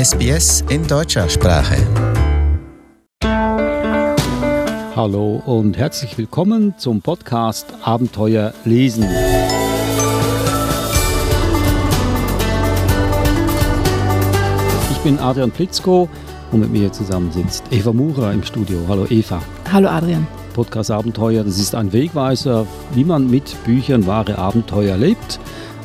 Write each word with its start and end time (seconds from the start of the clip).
SBS 0.00 0.64
in 0.70 0.86
deutscher 0.86 1.28
Sprache. 1.28 1.76
Hallo 4.96 5.42
und 5.44 5.76
herzlich 5.76 6.16
willkommen 6.16 6.72
zum 6.78 7.02
Podcast 7.02 7.66
Abenteuer 7.82 8.54
lesen. 8.64 9.04
Ich 14.90 14.98
bin 15.04 15.18
Adrian 15.18 15.50
Plitzko 15.50 16.08
und 16.50 16.60
mit 16.60 16.70
mir 16.70 16.90
zusammen 16.90 17.30
sitzt 17.30 17.64
Eva 17.70 17.92
Murer 17.92 18.32
im 18.32 18.42
Studio. 18.42 18.78
Hallo 18.88 19.06
Eva. 19.10 19.42
Hallo 19.70 19.90
Adrian. 19.90 20.26
Podcast 20.54 20.90
Abenteuer, 20.90 21.44
das 21.44 21.58
ist 21.58 21.74
ein 21.74 21.92
Wegweiser, 21.92 22.66
wie 22.94 23.04
man 23.04 23.28
mit 23.28 23.54
Büchern 23.64 24.06
wahre 24.06 24.38
Abenteuer 24.38 24.96
lebt. 24.96 25.38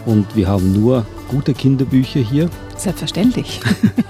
Und 0.06 0.38
wir 0.38 0.48
haben 0.48 0.72
nur 0.72 1.06
gute 1.28 1.54
Kinderbücher 1.54 2.20
hier. 2.20 2.50
Selbstverständlich. 2.78 3.60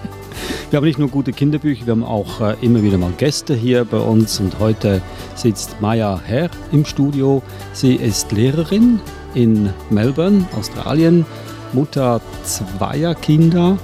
wir 0.69 0.77
haben 0.77 0.85
nicht 0.85 0.99
nur 0.99 1.09
gute 1.09 1.33
Kinderbücher, 1.33 1.85
wir 1.85 1.91
haben 1.91 2.03
auch 2.03 2.41
äh, 2.41 2.55
immer 2.61 2.81
wieder 2.81 2.97
mal 2.97 3.11
Gäste 3.17 3.53
hier 3.53 3.85
bei 3.85 3.97
uns. 3.97 4.39
Und 4.39 4.59
heute 4.59 5.01
sitzt 5.35 5.81
Maya 5.81 6.19
Herr 6.23 6.49
im 6.71 6.85
Studio. 6.85 7.41
Sie 7.73 7.95
ist 7.95 8.31
Lehrerin 8.31 8.99
in 9.33 9.69
Melbourne, 9.89 10.45
Australien, 10.57 11.25
Mutter 11.73 12.21
zweier 12.43 13.15
Kinder 13.15 13.77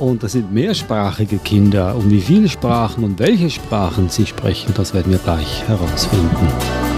und 0.00 0.22
das 0.22 0.32
sind 0.32 0.52
mehrsprachige 0.52 1.38
Kinder. 1.38 1.94
Und 1.94 2.10
wie 2.10 2.22
viele 2.22 2.48
Sprachen 2.48 3.04
und 3.04 3.18
welche 3.18 3.50
Sprachen 3.50 4.08
sie 4.08 4.26
sprechen, 4.26 4.72
das 4.74 4.94
werden 4.94 5.12
wir 5.12 5.18
gleich 5.18 5.68
herausfinden. 5.68 6.89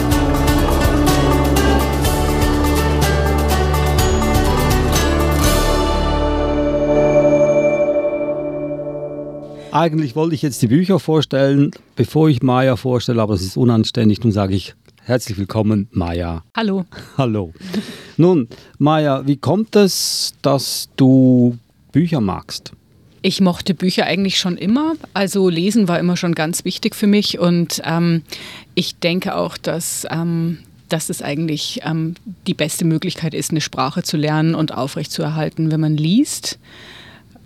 Eigentlich 9.83 10.15
wollte 10.15 10.37
ich 10.37 10.43
jetzt 10.43 10.63
die 10.63 10.69
Bücher 10.69 11.01
vorstellen, 11.01 11.73
bevor 11.97 12.29
ich 12.29 12.41
Maya 12.41 12.77
vorstelle, 12.77 13.21
aber 13.21 13.35
es 13.35 13.43
ist 13.43 13.57
unanständig. 13.57 14.23
Nun 14.23 14.31
sage 14.31 14.55
ich 14.55 14.77
herzlich 15.03 15.37
willkommen, 15.39 15.89
Maya. 15.91 16.45
Hallo. 16.57 16.85
Hallo. 17.19 17.53
Nun, 18.17 18.47
Maya, 18.79 19.27
wie 19.27 19.39
kommt 19.39 19.75
es, 19.75 20.35
dass 20.41 20.89
du 20.95 21.59
Bücher 21.91 22.21
magst? 22.21 22.75
Ich 23.23 23.41
mochte 23.41 23.75
Bücher 23.75 24.07
eigentlich 24.07 24.39
schon 24.39 24.57
immer. 24.57 24.95
Also 25.15 25.49
Lesen 25.49 25.89
war 25.89 25.99
immer 25.99 26.17
schon 26.17 26.37
ganz 26.37 26.65
wichtig 26.65 26.95
für 26.95 27.09
mich. 27.09 27.41
Und 27.41 27.83
ähm, 27.85 28.23
ich 28.77 29.01
denke 29.01 29.35
auch, 29.35 29.57
dass, 29.57 30.07
ähm, 30.13 30.59
dass 30.91 31.11
es 31.11 31.23
eigentlich 31.23 31.81
ähm, 31.83 32.15
die 32.47 32.55
beste 32.55 32.85
Möglichkeit 32.85 33.35
ist, 33.35 33.51
eine 33.51 33.61
Sprache 33.61 34.05
zu 34.05 34.17
lernen 34.17 34.55
und 34.55 34.73
aufrechtzuerhalten, 34.73 35.73
wenn 35.73 35.81
man 35.81 35.97
liest. 35.97 36.61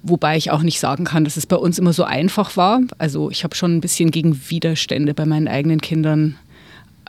Wobei 0.08 0.36
ich 0.36 0.50
auch 0.52 0.62
nicht 0.62 0.78
sagen 0.78 1.04
kann, 1.04 1.24
dass 1.24 1.36
es 1.36 1.46
bei 1.46 1.56
uns 1.56 1.78
immer 1.78 1.92
so 1.92 2.04
einfach 2.04 2.56
war. 2.56 2.80
Also 2.98 3.30
ich 3.30 3.42
habe 3.42 3.56
schon 3.56 3.76
ein 3.76 3.80
bisschen 3.80 4.12
gegen 4.12 4.40
Widerstände 4.48 5.14
bei 5.14 5.26
meinen 5.26 5.48
eigenen 5.48 5.80
Kindern 5.80 6.36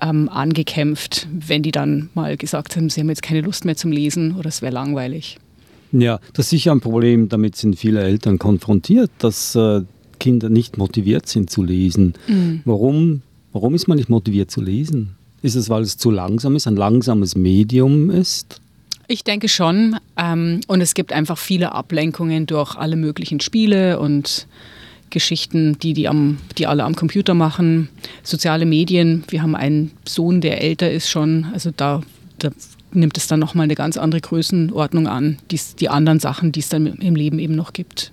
ähm, 0.01 0.29
angekämpft, 0.29 1.27
wenn 1.31 1.61
die 1.61 1.71
dann 1.71 2.09
mal 2.15 2.37
gesagt 2.37 2.75
haben, 2.75 2.89
sie 2.89 3.01
haben 3.01 3.09
jetzt 3.09 3.21
keine 3.21 3.41
Lust 3.41 3.65
mehr 3.65 3.75
zum 3.75 3.91
Lesen 3.91 4.35
oder 4.35 4.49
es 4.49 4.61
wäre 4.61 4.73
langweilig. 4.73 5.37
Ja, 5.91 6.19
das 6.33 6.47
ist 6.47 6.49
sicher 6.51 6.71
ein 6.71 6.81
Problem, 6.81 7.29
damit 7.29 7.55
sind 7.55 7.77
viele 7.77 8.01
Eltern 8.01 8.39
konfrontiert, 8.39 9.11
dass 9.19 9.55
äh, 9.55 9.81
Kinder 10.19 10.49
nicht 10.49 10.77
motiviert 10.77 11.27
sind 11.27 11.49
zu 11.49 11.63
lesen. 11.63 12.13
Mhm. 12.27 12.61
Warum, 12.65 13.21
warum 13.53 13.75
ist 13.75 13.87
man 13.87 13.97
nicht 13.97 14.09
motiviert 14.09 14.51
zu 14.51 14.61
lesen? 14.61 15.15
Ist 15.41 15.55
es, 15.55 15.69
weil 15.69 15.83
es 15.83 15.97
zu 15.97 16.11
langsam 16.11 16.55
ist, 16.55 16.67
ein 16.67 16.75
langsames 16.75 17.35
Medium 17.35 18.09
ist? 18.09 18.59
Ich 19.07 19.23
denke 19.23 19.47
schon. 19.47 19.97
Ähm, 20.17 20.61
und 20.67 20.81
es 20.81 20.93
gibt 20.93 21.13
einfach 21.13 21.37
viele 21.37 21.71
Ablenkungen 21.71 22.45
durch 22.45 22.75
alle 22.75 22.95
möglichen 22.95 23.39
Spiele 23.39 23.99
und 23.99 24.47
Geschichten, 25.09 25.79
die, 25.79 25.93
die, 25.93 26.07
am, 26.07 26.37
die 26.57 26.67
alle 26.67 26.83
am 26.83 26.95
Computer 26.95 27.33
machen. 27.33 27.89
Soziale 28.23 28.65
Medien. 28.65 29.23
Wir 29.29 29.41
haben 29.41 29.55
einen 29.55 29.91
Sohn, 30.05 30.41
der 30.41 30.61
älter 30.61 30.91
ist 30.91 31.09
schon. 31.09 31.47
Also 31.53 31.71
da, 31.75 32.01
da 32.39 32.49
nimmt 32.91 33.17
es 33.17 33.27
dann 33.27 33.39
nochmal 33.39 33.65
eine 33.65 33.75
ganz 33.75 33.97
andere 33.97 34.19
Größenordnung 34.21 35.07
an, 35.07 35.37
die, 35.51 35.89
anderen 35.89 36.19
Sachen, 36.19 36.51
die 36.51 36.59
es 36.59 36.69
dann 36.69 36.85
im 36.85 37.15
Leben 37.15 37.39
eben 37.39 37.55
noch 37.55 37.71
gibt. 37.71 38.11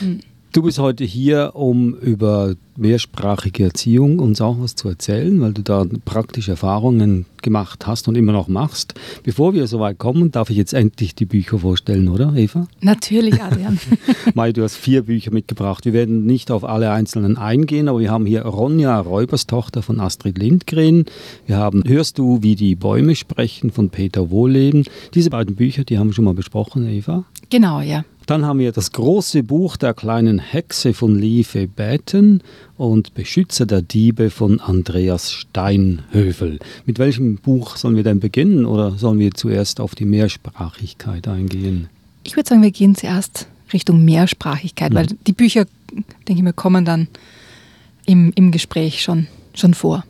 Hm. 0.00 0.20
Du 0.56 0.62
bist 0.62 0.78
heute 0.78 1.04
hier, 1.04 1.50
um 1.52 1.92
über 1.96 2.54
mehrsprachige 2.78 3.64
Erziehung 3.64 4.18
uns 4.18 4.40
auch 4.40 4.56
was 4.58 4.74
zu 4.74 4.88
erzählen, 4.88 5.38
weil 5.42 5.52
du 5.52 5.60
da 5.60 5.84
praktische 6.06 6.52
Erfahrungen 6.52 7.26
gemacht 7.42 7.86
hast 7.86 8.08
und 8.08 8.14
immer 8.16 8.32
noch 8.32 8.48
machst. 8.48 8.94
Bevor 9.22 9.52
wir 9.52 9.66
so 9.66 9.80
weit 9.80 9.98
kommen, 9.98 10.30
darf 10.30 10.48
ich 10.48 10.56
jetzt 10.56 10.72
endlich 10.72 11.14
die 11.14 11.26
Bücher 11.26 11.58
vorstellen, 11.58 12.08
oder 12.08 12.32
Eva? 12.34 12.68
Natürlich, 12.80 13.42
Adrian. 13.42 13.78
Mai, 14.34 14.52
du 14.52 14.62
hast 14.62 14.76
vier 14.76 15.02
Bücher 15.02 15.30
mitgebracht. 15.30 15.84
Wir 15.84 15.92
werden 15.92 16.24
nicht 16.24 16.50
auf 16.50 16.64
alle 16.64 16.90
einzelnen 16.90 17.36
eingehen, 17.36 17.86
aber 17.86 18.00
wir 18.00 18.10
haben 18.10 18.24
hier 18.24 18.46
Ronja 18.46 18.98
Räuberstochter 18.98 19.82
von 19.82 20.00
Astrid 20.00 20.38
Lindgren. 20.38 21.04
Wir 21.46 21.58
haben 21.58 21.82
Hörst 21.86 22.16
du, 22.16 22.42
wie 22.42 22.54
die 22.54 22.76
Bäume 22.76 23.14
sprechen 23.14 23.72
von 23.72 23.90
Peter 23.90 24.30
Wohleben. 24.30 24.84
Diese 25.12 25.28
beiden 25.28 25.54
Bücher, 25.54 25.84
die 25.84 25.98
haben 25.98 26.08
wir 26.08 26.14
schon 26.14 26.24
mal 26.24 26.32
besprochen, 26.32 26.88
Eva. 26.88 27.26
Genau, 27.50 27.82
ja. 27.82 28.06
Dann 28.26 28.44
haben 28.44 28.58
wir 28.58 28.72
das 28.72 28.90
große 28.90 29.44
Buch 29.44 29.76
der 29.76 29.94
kleinen 29.94 30.40
Hexe 30.40 30.94
von 30.94 31.16
Lieve 31.16 31.68
Bäten 31.68 32.42
und 32.76 33.14
Beschützer 33.14 33.66
der 33.66 33.82
Diebe 33.82 34.30
von 34.30 34.58
Andreas 34.58 35.30
Steinhövel. 35.30 36.58
Mit 36.86 36.98
welchem 36.98 37.36
Buch 37.36 37.76
sollen 37.76 37.94
wir 37.94 38.02
denn 38.02 38.18
beginnen 38.18 38.66
oder 38.66 38.98
sollen 38.98 39.20
wir 39.20 39.32
zuerst 39.32 39.78
auf 39.78 39.94
die 39.94 40.06
Mehrsprachigkeit 40.06 41.28
eingehen? 41.28 41.88
Ich 42.24 42.34
würde 42.34 42.48
sagen, 42.48 42.62
wir 42.62 42.72
gehen 42.72 42.96
zuerst 42.96 43.46
Richtung 43.72 44.04
Mehrsprachigkeit, 44.04 44.90
mhm. 44.90 44.96
weil 44.96 45.06
die 45.06 45.32
Bücher, 45.32 45.66
denke 46.26 46.40
ich 46.40 46.42
mir, 46.42 46.52
kommen 46.52 46.84
dann 46.84 47.06
im, 48.06 48.32
im 48.34 48.50
Gespräch 48.50 49.02
schon, 49.02 49.28
schon 49.54 49.72
vor. 49.72 50.04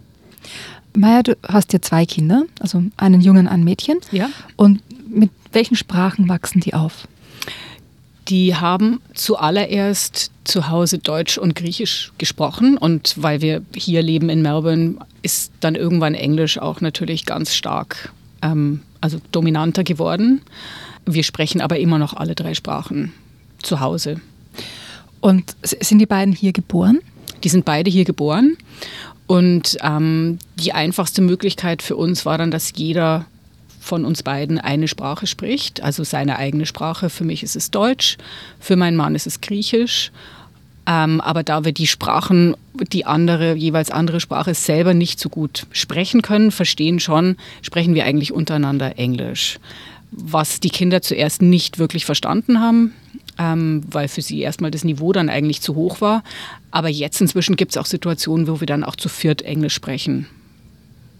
Maja, 0.96 1.22
du 1.22 1.36
hast 1.46 1.74
ja 1.74 1.82
zwei 1.82 2.06
Kinder, 2.06 2.44
also 2.60 2.82
einen 2.96 3.20
Jungen, 3.20 3.46
ein 3.46 3.62
Mädchen. 3.62 3.98
Ja. 4.10 4.30
Und 4.56 4.80
mit 5.06 5.30
welchen 5.52 5.76
Sprachen 5.76 6.30
wachsen 6.30 6.60
die 6.60 6.72
auf? 6.72 7.06
Die 8.28 8.56
haben 8.56 9.00
zuallererst 9.14 10.32
zu 10.44 10.68
Hause 10.68 10.98
Deutsch 10.98 11.38
und 11.38 11.54
Griechisch 11.54 12.12
gesprochen 12.18 12.76
und 12.76 13.14
weil 13.16 13.40
wir 13.40 13.62
hier 13.74 14.02
leben 14.02 14.28
in 14.28 14.42
Melbourne, 14.42 14.96
ist 15.22 15.52
dann 15.60 15.74
irgendwann 15.74 16.14
Englisch 16.14 16.58
auch 16.58 16.80
natürlich 16.80 17.24
ganz 17.24 17.54
stark, 17.54 18.12
ähm, 18.42 18.80
also 19.00 19.20
dominanter 19.32 19.84
geworden. 19.84 20.42
Wir 21.04 21.22
sprechen 21.22 21.60
aber 21.60 21.78
immer 21.78 21.98
noch 21.98 22.14
alle 22.14 22.34
drei 22.34 22.54
Sprachen 22.54 23.12
zu 23.62 23.80
Hause. 23.80 24.20
Und 25.20 25.56
sind 25.62 25.98
die 25.98 26.06
beiden 26.06 26.34
hier 26.34 26.52
geboren? 26.52 27.00
Die 27.44 27.48
sind 27.48 27.64
beide 27.64 27.90
hier 27.90 28.04
geboren. 28.04 28.56
Und 29.26 29.76
ähm, 29.82 30.38
die 30.56 30.72
einfachste 30.72 31.22
Möglichkeit 31.22 31.82
für 31.82 31.96
uns 31.96 32.26
war 32.26 32.38
dann, 32.38 32.50
dass 32.50 32.72
jeder 32.76 33.26
von 33.86 34.04
uns 34.04 34.22
beiden 34.22 34.58
eine 34.58 34.88
Sprache 34.88 35.26
spricht, 35.26 35.82
also 35.82 36.04
seine 36.04 36.38
eigene 36.38 36.66
Sprache. 36.66 37.08
Für 37.08 37.24
mich 37.24 37.42
ist 37.42 37.56
es 37.56 37.70
Deutsch, 37.70 38.18
für 38.58 38.76
meinen 38.76 38.96
Mann 38.96 39.14
ist 39.14 39.26
es 39.26 39.40
Griechisch. 39.40 40.10
Ähm, 40.88 41.20
aber 41.20 41.42
da 41.42 41.64
wir 41.64 41.72
die 41.72 41.86
Sprachen, 41.86 42.56
die 42.92 43.06
andere, 43.06 43.54
jeweils 43.54 43.90
andere 43.90 44.20
Sprache 44.20 44.54
selber 44.54 44.94
nicht 44.94 45.18
so 45.18 45.28
gut 45.28 45.66
sprechen 45.72 46.22
können, 46.22 46.50
verstehen 46.50 47.00
schon, 47.00 47.36
sprechen 47.62 47.94
wir 47.94 48.04
eigentlich 48.04 48.32
untereinander 48.32 48.98
Englisch. 48.98 49.58
Was 50.12 50.60
die 50.60 50.70
Kinder 50.70 51.02
zuerst 51.02 51.42
nicht 51.42 51.78
wirklich 51.78 52.04
verstanden 52.04 52.60
haben, 52.60 52.92
ähm, 53.38 53.82
weil 53.90 54.06
für 54.06 54.22
sie 54.22 54.40
erstmal 54.40 54.70
das 54.70 54.84
Niveau 54.84 55.12
dann 55.12 55.28
eigentlich 55.28 55.60
zu 55.60 55.74
hoch 55.74 56.00
war. 56.00 56.22
Aber 56.70 56.88
jetzt 56.88 57.20
inzwischen 57.20 57.56
gibt 57.56 57.72
es 57.72 57.76
auch 57.76 57.86
Situationen, 57.86 58.46
wo 58.46 58.60
wir 58.60 58.66
dann 58.66 58.84
auch 58.84 58.96
zu 58.96 59.08
viert 59.08 59.42
Englisch 59.42 59.74
sprechen, 59.74 60.26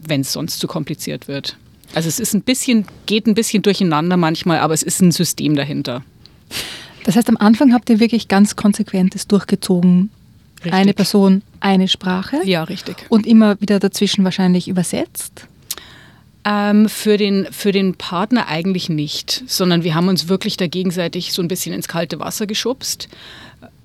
wenn 0.01 0.21
es 0.21 0.31
sonst 0.31 0.59
zu 0.59 0.67
kompliziert 0.67 1.27
wird. 1.27 1.57
Also 1.93 2.09
es 2.09 2.19
ist 2.19 2.33
ein 2.33 2.41
bisschen, 2.41 2.85
geht 3.05 3.27
ein 3.27 3.33
bisschen 3.33 3.63
durcheinander 3.63 4.17
manchmal, 4.17 4.59
aber 4.59 4.73
es 4.73 4.83
ist 4.83 5.01
ein 5.01 5.11
System 5.11 5.55
dahinter. 5.55 6.03
Das 7.05 7.15
heißt, 7.15 7.29
am 7.29 7.37
Anfang 7.37 7.73
habt 7.73 7.89
ihr 7.89 7.99
wirklich 7.99 8.27
ganz 8.27 8.55
konsequent 8.55 9.15
es 9.15 9.27
durchgezogen. 9.27 10.09
Richtig. 10.57 10.73
Eine 10.73 10.93
Person, 10.93 11.43
eine 11.59 11.87
Sprache. 11.87 12.41
Ja, 12.43 12.63
richtig. 12.63 12.97
Und 13.09 13.25
immer 13.25 13.59
wieder 13.61 13.79
dazwischen 13.79 14.23
wahrscheinlich 14.23 14.67
übersetzt. 14.67 15.47
Ähm, 16.43 16.89
für, 16.89 17.17
den, 17.17 17.47
für 17.51 17.71
den 17.71 17.95
Partner 17.95 18.47
eigentlich 18.47 18.89
nicht, 18.89 19.43
sondern 19.47 19.83
wir 19.83 19.95
haben 19.95 20.07
uns 20.07 20.29
wirklich 20.29 20.57
da 20.57 20.67
gegenseitig 20.67 21.33
so 21.33 21.41
ein 21.41 21.47
bisschen 21.47 21.73
ins 21.73 21.87
kalte 21.87 22.19
Wasser 22.19 22.47
geschubst 22.47 23.09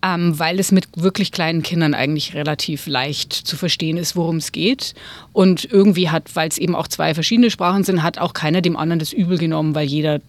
ähm, 0.03 0.39
weil 0.39 0.59
es 0.59 0.73
mit 0.73 0.89
wirklich 0.97 1.31
kleinen 1.31 1.63
Kindern 1.63 1.95
eigentlich 1.95 2.35
relativ 2.35 2.87
leicht 2.87 3.33
zu 3.33 3.57
verstehen 3.57 3.97
ist, 3.97 4.17
worum 4.17 4.37
es 4.37 4.51
geht. 4.51 4.95
Und 5.33 5.65
irgendwie 5.65 6.11
hat, 6.11 6.35
weil 6.35 6.49
es 6.49 6.59
eben 6.59 6.75
auch 6.75 6.89
zwei 6.89 7.15
verschiedene 7.15 7.51
Sprachen 7.51 7.85
sind, 7.85 8.03
hat 8.03 8.19
auch 8.19 8.35
keiner 8.35 8.61
dem 8.61 8.77
anderen 8.77 8.99
das 8.99 9.13
übel 9.13 9.39
genommen, 9.39 9.75
weil 9.75 9.87
jeder, 9.87 10.21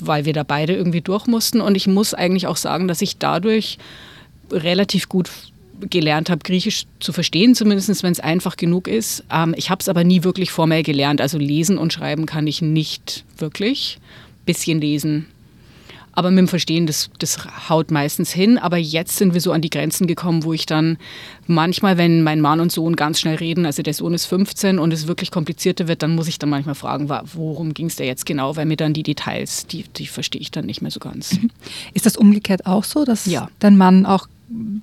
weil 0.00 0.26
wir 0.26 0.34
da 0.34 0.42
beide 0.42 0.74
irgendwie 0.74 1.00
durch 1.00 1.26
mussten. 1.26 1.62
Und 1.62 1.74
ich 1.74 1.86
muss 1.86 2.12
eigentlich 2.12 2.46
auch 2.46 2.56
sagen, 2.56 2.86
dass 2.86 3.00
ich 3.00 3.16
dadurch 3.16 3.78
relativ 4.50 5.08
gut 5.08 5.30
gelernt 5.80 6.30
habe, 6.30 6.42
Griechisch 6.44 6.84
zu 7.00 7.12
verstehen, 7.12 7.54
zumindest 7.54 8.02
wenn 8.02 8.12
es 8.12 8.20
einfach 8.20 8.56
genug 8.56 8.88
ist. 8.88 9.24
Ähm, 9.32 9.54
ich 9.56 9.70
habe 9.70 9.80
es 9.80 9.88
aber 9.88 10.04
nie 10.04 10.22
wirklich 10.22 10.50
formell 10.50 10.82
gelernt. 10.82 11.22
Also 11.22 11.38
lesen 11.38 11.78
und 11.78 11.92
schreiben 11.92 12.26
kann 12.26 12.46
ich 12.46 12.60
nicht 12.60 13.24
wirklich. 13.38 13.98
Bisschen 14.44 14.80
lesen 14.80 15.26
Aber 16.14 16.30
mit 16.30 16.38
dem 16.38 16.48
Verstehen, 16.48 16.86
das, 16.86 17.10
das 17.18 17.38
haut 17.68 17.90
meistens 17.90 18.32
hin. 18.32 18.58
Aber 18.58 18.76
jetzt 18.76 19.16
sind 19.16 19.34
wir 19.34 19.40
so 19.40 19.52
an 19.52 19.62
die 19.62 19.70
Grenzen 19.70 20.06
gekommen, 20.06 20.44
wo 20.44 20.52
ich 20.52 20.66
dann 20.66 20.98
manchmal, 21.46 21.98
wenn 21.98 22.22
mein 22.22 22.40
Mann 22.40 22.60
und 22.60 22.72
Sohn 22.72 22.96
ganz 22.96 23.20
schnell 23.20 23.36
reden, 23.36 23.66
also 23.66 23.82
der 23.82 23.94
Sohn 23.94 24.14
ist 24.14 24.26
15 24.26 24.78
und 24.78 24.92
es 24.92 25.06
wirklich 25.06 25.30
komplizierter 25.30 25.88
wird, 25.88 26.02
dann 26.02 26.14
muss 26.14 26.28
ich 26.28 26.38
dann 26.38 26.50
manchmal 26.50 26.74
fragen, 26.74 27.08
worum 27.08 27.74
ging 27.74 27.86
es 27.86 27.96
da 27.96 28.04
jetzt 28.04 28.26
genau, 28.26 28.56
weil 28.56 28.66
mir 28.66 28.76
dann 28.76 28.94
die 28.94 29.02
Details, 29.02 29.66
die, 29.66 29.84
die 29.96 30.06
verstehe 30.06 30.40
ich 30.40 30.50
dann 30.50 30.66
nicht 30.66 30.82
mehr 30.82 30.90
so 30.90 31.00
ganz. 31.00 31.38
Ist 31.94 32.06
das 32.06 32.16
umgekehrt 32.16 32.66
auch 32.66 32.84
so, 32.84 33.04
dass 33.04 33.26
ja. 33.26 33.48
dein 33.58 33.76
Mann 33.76 34.06
auch 34.06 34.28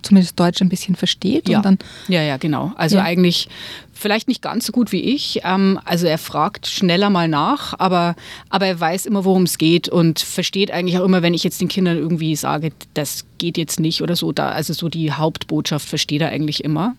zumindest 0.02 0.40
Deutsch 0.40 0.62
ein 0.62 0.70
bisschen 0.70 0.96
versteht. 0.96 1.48
Ja, 1.48 1.58
und 1.58 1.66
dann 1.66 1.78
ja, 2.08 2.22
ja, 2.22 2.38
genau. 2.38 2.72
Also 2.76 2.98
ja. 2.98 3.04
eigentlich 3.04 3.48
vielleicht 3.94 4.28
nicht 4.28 4.42
ganz 4.42 4.66
so 4.66 4.72
gut 4.72 4.92
wie 4.92 5.02
ich. 5.02 5.42
Ähm, 5.44 5.80
also 5.86 6.08
er 6.08 6.18
fragt 6.18 6.68
schneller 6.68 7.10
mal 7.10 7.28
nach, 7.28 7.80
aber, 7.80 8.16
aber 8.50 8.66
er 8.66 8.80
weiß 8.80 9.06
immer, 9.06 9.24
worum 9.24 9.44
es 9.44 9.58
geht 9.58 9.88
und 9.88 10.20
versteht 10.20 10.72
eigentlich 10.72 10.98
auch 10.98 11.06
immer, 11.06 11.22
wenn 11.22 11.34
ich 11.34 11.44
jetzt 11.44 11.62
den 11.62 11.68
Kindern 11.68 11.98
irgendwie 11.98 12.36
sage, 12.36 12.72
das 12.94 13.26
geht 13.38 13.58
jetzt 13.58 13.80
nicht 13.80 14.02
oder 14.02 14.16
so. 14.16 14.32
Da, 14.32 14.50
also 14.50 14.74
so 14.74 14.90
die 14.90 15.12
Hauptbotschaft 15.12 15.88
versteht 15.88 16.22
er 16.22 16.30
eigentlich 16.30 16.64
immer. 16.64 16.96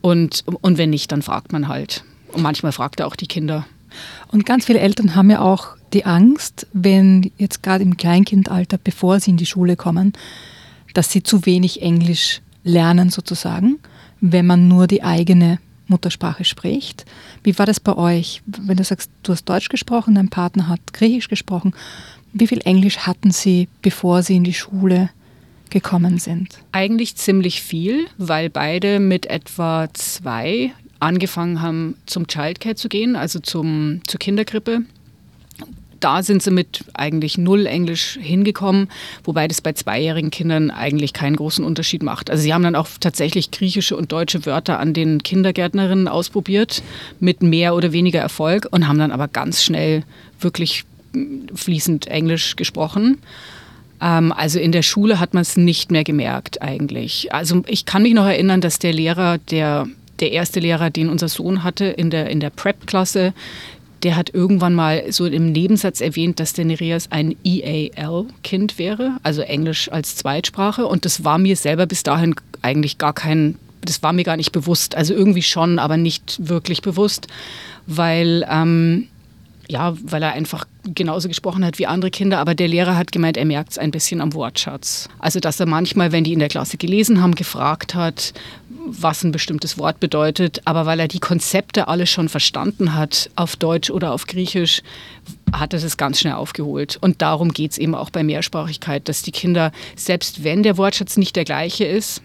Und, 0.00 0.44
und 0.62 0.78
wenn 0.78 0.90
nicht, 0.90 1.12
dann 1.12 1.22
fragt 1.22 1.52
man 1.52 1.68
halt. 1.68 2.04
Und 2.32 2.42
manchmal 2.42 2.72
fragt 2.72 3.00
er 3.00 3.06
auch 3.06 3.16
die 3.16 3.26
Kinder. 3.26 3.66
Und 4.28 4.46
ganz 4.46 4.66
viele 4.66 4.78
Eltern 4.78 5.14
haben 5.14 5.30
ja 5.30 5.40
auch 5.40 5.76
die 5.92 6.06
Angst, 6.06 6.66
wenn 6.72 7.32
jetzt 7.36 7.62
gerade 7.62 7.82
im 7.82 7.96
Kleinkindalter, 7.96 8.78
bevor 8.82 9.20
sie 9.20 9.32
in 9.32 9.36
die 9.36 9.46
Schule 9.46 9.76
kommen, 9.76 10.12
dass 10.94 11.10
sie 11.10 11.22
zu 11.22 11.46
wenig 11.46 11.82
Englisch 11.82 12.40
lernen 12.64 13.10
sozusagen, 13.10 13.78
wenn 14.20 14.46
man 14.46 14.68
nur 14.68 14.86
die 14.86 15.02
eigene 15.02 15.58
Muttersprache 15.86 16.44
spricht. 16.44 17.04
Wie 17.42 17.58
war 17.58 17.66
das 17.66 17.80
bei 17.80 17.96
euch? 17.96 18.42
Wenn 18.46 18.76
du 18.76 18.84
sagst, 18.84 19.10
du 19.22 19.32
hast 19.32 19.44
Deutsch 19.44 19.68
gesprochen, 19.68 20.14
dein 20.14 20.28
Partner 20.28 20.68
hat 20.68 20.92
Griechisch 20.92 21.28
gesprochen, 21.28 21.74
wie 22.32 22.46
viel 22.46 22.60
Englisch 22.64 22.98
hatten 22.98 23.32
sie, 23.32 23.68
bevor 23.82 24.22
sie 24.22 24.36
in 24.36 24.44
die 24.44 24.54
Schule 24.54 25.10
gekommen 25.68 26.18
sind? 26.18 26.58
Eigentlich 26.72 27.16
ziemlich 27.16 27.60
viel, 27.62 28.06
weil 28.18 28.50
beide 28.50 29.00
mit 29.00 29.26
etwa 29.26 29.88
zwei 29.92 30.72
angefangen 31.00 31.60
haben, 31.60 31.96
zum 32.06 32.26
Childcare 32.26 32.74
zu 32.74 32.88
gehen, 32.88 33.16
also 33.16 33.40
zum, 33.40 34.02
zur 34.06 34.20
Kinderkrippe 34.20 34.82
da 36.00 36.22
sind 36.22 36.42
sie 36.42 36.50
mit 36.50 36.84
eigentlich 36.94 37.38
null 37.38 37.66
Englisch 37.66 38.18
hingekommen, 38.20 38.88
wobei 39.24 39.48
das 39.48 39.60
bei 39.60 39.72
zweijährigen 39.72 40.30
Kindern 40.30 40.70
eigentlich 40.70 41.12
keinen 41.12 41.36
großen 41.36 41.64
Unterschied 41.64 42.02
macht. 42.02 42.30
Also 42.30 42.42
sie 42.42 42.52
haben 42.52 42.62
dann 42.62 42.74
auch 42.74 42.88
tatsächlich 42.98 43.50
griechische 43.50 43.96
und 43.96 44.12
deutsche 44.12 44.46
Wörter 44.46 44.80
an 44.80 44.92
den 44.92 45.22
Kindergärtnerinnen 45.22 46.08
ausprobiert, 46.08 46.82
mit 47.20 47.42
mehr 47.42 47.74
oder 47.74 47.92
weniger 47.92 48.20
Erfolg 48.20 48.66
und 48.70 48.88
haben 48.88 48.98
dann 48.98 49.12
aber 49.12 49.28
ganz 49.28 49.62
schnell 49.62 50.04
wirklich 50.40 50.84
fließend 51.54 52.06
Englisch 52.06 52.56
gesprochen. 52.56 53.18
Ähm, 54.00 54.32
also 54.32 54.58
in 54.58 54.72
der 54.72 54.82
Schule 54.82 55.20
hat 55.20 55.34
man 55.34 55.42
es 55.42 55.56
nicht 55.56 55.90
mehr 55.90 56.04
gemerkt 56.04 56.62
eigentlich. 56.62 57.32
Also 57.32 57.62
ich 57.66 57.84
kann 57.84 58.02
mich 58.02 58.14
noch 58.14 58.26
erinnern, 58.26 58.60
dass 58.60 58.78
der 58.78 58.92
Lehrer, 58.92 59.38
der 59.38 59.86
der 60.20 60.32
erste 60.32 60.60
Lehrer, 60.60 60.90
den 60.90 61.08
unser 61.08 61.28
Sohn 61.28 61.64
hatte 61.64 61.86
in 61.86 62.10
der, 62.10 62.28
in 62.28 62.40
der 62.40 62.50
Prep-Klasse, 62.50 63.32
der 64.02 64.16
hat 64.16 64.32
irgendwann 64.32 64.74
mal 64.74 65.12
so 65.12 65.26
im 65.26 65.52
Nebensatz 65.52 66.00
erwähnt, 66.00 66.40
dass 66.40 66.52
der 66.52 66.64
Nereas 66.64 67.10
ein 67.10 67.36
EAL-Kind 67.44 68.78
wäre, 68.78 69.18
also 69.22 69.42
Englisch 69.42 69.90
als 69.92 70.16
Zweitsprache. 70.16 70.86
Und 70.86 71.04
das 71.04 71.24
war 71.24 71.38
mir 71.38 71.56
selber 71.56 71.86
bis 71.86 72.02
dahin 72.02 72.34
eigentlich 72.62 72.98
gar 72.98 73.12
kein, 73.12 73.56
das 73.82 74.02
war 74.02 74.12
mir 74.12 74.24
gar 74.24 74.36
nicht 74.36 74.52
bewusst. 74.52 74.94
Also 74.94 75.14
irgendwie 75.14 75.42
schon, 75.42 75.78
aber 75.78 75.96
nicht 75.96 76.48
wirklich 76.48 76.80
bewusst, 76.80 77.26
weil, 77.86 78.46
ähm, 78.50 79.08
ja, 79.68 79.94
weil 80.02 80.22
er 80.22 80.32
einfach 80.32 80.66
genauso 80.82 81.28
gesprochen 81.28 81.64
hat 81.64 81.78
wie 81.78 81.86
andere 81.86 82.10
Kinder. 82.10 82.38
Aber 82.38 82.54
der 82.54 82.68
Lehrer 82.68 82.96
hat 82.96 83.12
gemeint, 83.12 83.36
er 83.36 83.44
merkt 83.44 83.72
es 83.72 83.78
ein 83.78 83.90
bisschen 83.90 84.20
am 84.20 84.32
Wortschatz. 84.32 85.08
Also, 85.18 85.40
dass 85.40 85.60
er 85.60 85.66
manchmal, 85.66 86.10
wenn 86.10 86.24
die 86.24 86.32
in 86.32 86.38
der 86.38 86.48
Klasse 86.48 86.76
gelesen 86.76 87.22
haben, 87.22 87.34
gefragt 87.34 87.94
hat, 87.94 88.32
was 88.92 89.22
ein 89.24 89.32
bestimmtes 89.32 89.78
Wort 89.78 90.00
bedeutet, 90.00 90.60
aber 90.64 90.86
weil 90.86 91.00
er 91.00 91.08
die 91.08 91.20
Konzepte 91.20 91.88
alle 91.88 92.06
schon 92.06 92.28
verstanden 92.28 92.94
hat, 92.94 93.30
auf 93.36 93.56
Deutsch 93.56 93.90
oder 93.90 94.12
auf 94.12 94.26
Griechisch, 94.26 94.82
hat 95.52 95.72
er 95.72 95.80
das 95.80 95.96
ganz 95.96 96.20
schnell 96.20 96.34
aufgeholt. 96.34 96.98
Und 97.00 97.22
darum 97.22 97.52
geht 97.52 97.72
es 97.72 97.78
eben 97.78 97.94
auch 97.94 98.10
bei 98.10 98.22
Mehrsprachigkeit, 98.22 99.08
dass 99.08 99.22
die 99.22 99.32
Kinder, 99.32 99.72
selbst 99.96 100.44
wenn 100.44 100.62
der 100.62 100.76
Wortschatz 100.76 101.16
nicht 101.16 101.36
der 101.36 101.44
gleiche 101.44 101.84
ist, 101.84 102.22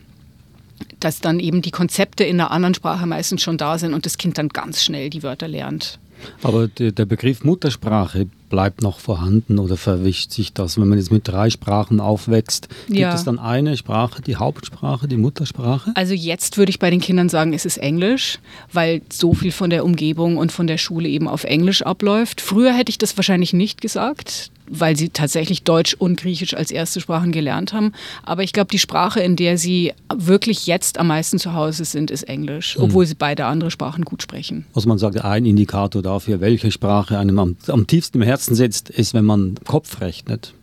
dass 0.99 1.21
dann 1.21 1.39
eben 1.39 1.61
die 1.61 1.71
Konzepte 1.71 2.23
in 2.23 2.39
einer 2.39 2.51
anderen 2.51 2.75
Sprache 2.75 3.05
meistens 3.05 3.41
schon 3.41 3.57
da 3.57 3.77
sind 3.77 3.93
und 3.93 4.05
das 4.05 4.17
Kind 4.17 4.37
dann 4.37 4.49
ganz 4.49 4.83
schnell 4.83 5.09
die 5.09 5.23
Wörter 5.23 5.47
lernt. 5.47 5.99
Aber 6.41 6.67
der 6.67 7.05
Begriff 7.05 7.43
Muttersprache 7.43 8.27
bleibt 8.49 8.81
noch 8.81 8.99
vorhanden 8.99 9.59
oder 9.59 9.77
verwischt 9.77 10.31
sich 10.31 10.53
das? 10.53 10.79
Wenn 10.79 10.87
man 10.87 10.97
jetzt 10.97 11.11
mit 11.11 11.27
drei 11.27 11.49
Sprachen 11.49 11.99
aufwächst, 11.99 12.69
gibt 12.87 12.99
ja. 12.99 13.13
es 13.13 13.23
dann 13.23 13.39
eine 13.39 13.75
Sprache, 13.75 14.21
die 14.21 14.35
Hauptsprache, 14.35 15.07
die 15.07 15.17
Muttersprache? 15.17 15.91
Also 15.95 16.13
jetzt 16.13 16.57
würde 16.57 16.69
ich 16.69 16.79
bei 16.79 16.89
den 16.89 17.01
Kindern 17.01 17.29
sagen, 17.29 17.53
es 17.53 17.65
ist 17.65 17.77
Englisch, 17.77 18.39
weil 18.71 19.01
so 19.11 19.33
viel 19.33 19.51
von 19.51 19.69
der 19.69 19.83
Umgebung 19.83 20.37
und 20.37 20.51
von 20.51 20.67
der 20.67 20.77
Schule 20.77 21.09
eben 21.09 21.27
auf 21.27 21.43
Englisch 21.43 21.81
abläuft. 21.81 22.41
Früher 22.41 22.73
hätte 22.73 22.89
ich 22.89 22.97
das 22.97 23.17
wahrscheinlich 23.17 23.53
nicht 23.53 23.81
gesagt 23.81 24.51
weil 24.69 24.95
sie 24.95 25.09
tatsächlich 25.09 25.63
Deutsch 25.63 25.93
und 25.93 26.19
Griechisch 26.19 26.53
als 26.53 26.71
erste 26.71 26.99
Sprachen 27.01 27.31
gelernt 27.31 27.73
haben. 27.73 27.93
Aber 28.23 28.43
ich 28.43 28.53
glaube, 28.53 28.69
die 28.71 28.79
Sprache, 28.79 29.19
in 29.19 29.35
der 29.35 29.57
sie 29.57 29.93
wirklich 30.13 30.67
jetzt 30.67 30.97
am 30.97 31.07
meisten 31.07 31.39
zu 31.39 31.53
Hause 31.53 31.85
sind, 31.85 32.11
ist 32.11 32.23
Englisch, 32.23 32.77
mhm. 32.77 32.85
obwohl 32.85 33.05
sie 33.05 33.15
beide 33.15 33.45
andere 33.45 33.71
Sprachen 33.71 34.05
gut 34.05 34.21
sprechen. 34.21 34.65
Also 34.73 34.87
man 34.89 34.97
sagt, 34.97 35.23
ein 35.23 35.45
Indikator 35.45 36.01
dafür, 36.01 36.39
welche 36.39 36.71
Sprache 36.71 37.17
einem 37.17 37.39
am, 37.39 37.57
am 37.67 37.87
tiefsten 37.87 38.21
im 38.21 38.23
Herzen 38.23 38.55
sitzt, 38.55 38.89
ist, 38.89 39.13
wenn 39.13 39.25
man 39.25 39.55
Kopf 39.65 40.01
rechnet. 40.01 40.53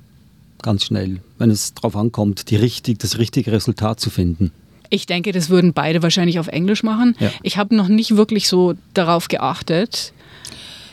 Ganz 0.63 0.85
schnell, 0.85 1.21
wenn 1.39 1.51
es 1.51 1.75
darauf 1.75 1.97
ankommt, 1.97 2.51
die 2.51 2.57
richtig, 2.57 2.99
das 3.01 3.19
richtige 3.19 3.51
Resultat 3.51 3.99
zu 3.99 4.11
finden. 4.11 4.53
Ich 4.91 5.07
denke, 5.07 5.33
das 5.33 5.49
würden 5.49 5.73
beide 5.73 6.03
wahrscheinlich 6.03 6.39
auf 6.39 6.49
Englisch 6.49 6.83
machen. 6.83 7.17
Ja. 7.19 7.33
Ich 7.43 7.57
habe 7.57 7.75
noch 7.75 7.89
nicht 7.89 8.17
wirklich 8.17 8.47
so 8.47 8.75
darauf 8.93 9.29
geachtet. 9.29 10.13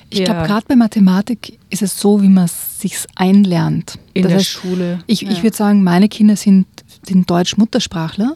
Ich 0.09 0.19
ja. 0.19 0.25
glaube, 0.25 0.47
gerade 0.47 0.65
bei 0.67 0.75
Mathematik 0.75 1.59
ist 1.69 1.81
es 1.81 1.99
so, 1.99 2.21
wie 2.21 2.29
man 2.29 2.45
es 2.45 2.79
sich 2.79 2.97
einlernt. 3.15 3.99
In 4.13 4.23
das 4.23 4.29
der 4.29 4.39
heißt, 4.39 4.49
Schule. 4.49 4.99
Ich, 5.07 5.21
ja. 5.21 5.31
ich 5.31 5.43
würde 5.43 5.55
sagen, 5.55 5.83
meine 5.83 6.09
Kinder 6.09 6.35
sind, 6.35 6.65
sind 7.03 7.29
Deutsch-Muttersprachler, 7.29 8.35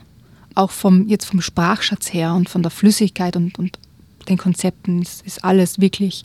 auch 0.56 0.72
vom, 0.72 1.08
jetzt 1.08 1.26
vom 1.26 1.42
Sprachschatz 1.42 2.14
her 2.14 2.34
und 2.36 2.50
von 2.50 2.62
der 2.62 2.72
Flüssigkeit 2.72 3.36
und, 3.36 3.58
und 3.58 3.80
den 4.30 4.38
Konzepten 4.38 5.02
ist, 5.02 5.26
ist 5.26 5.44
alles 5.44 5.80
wirklich 5.80 6.24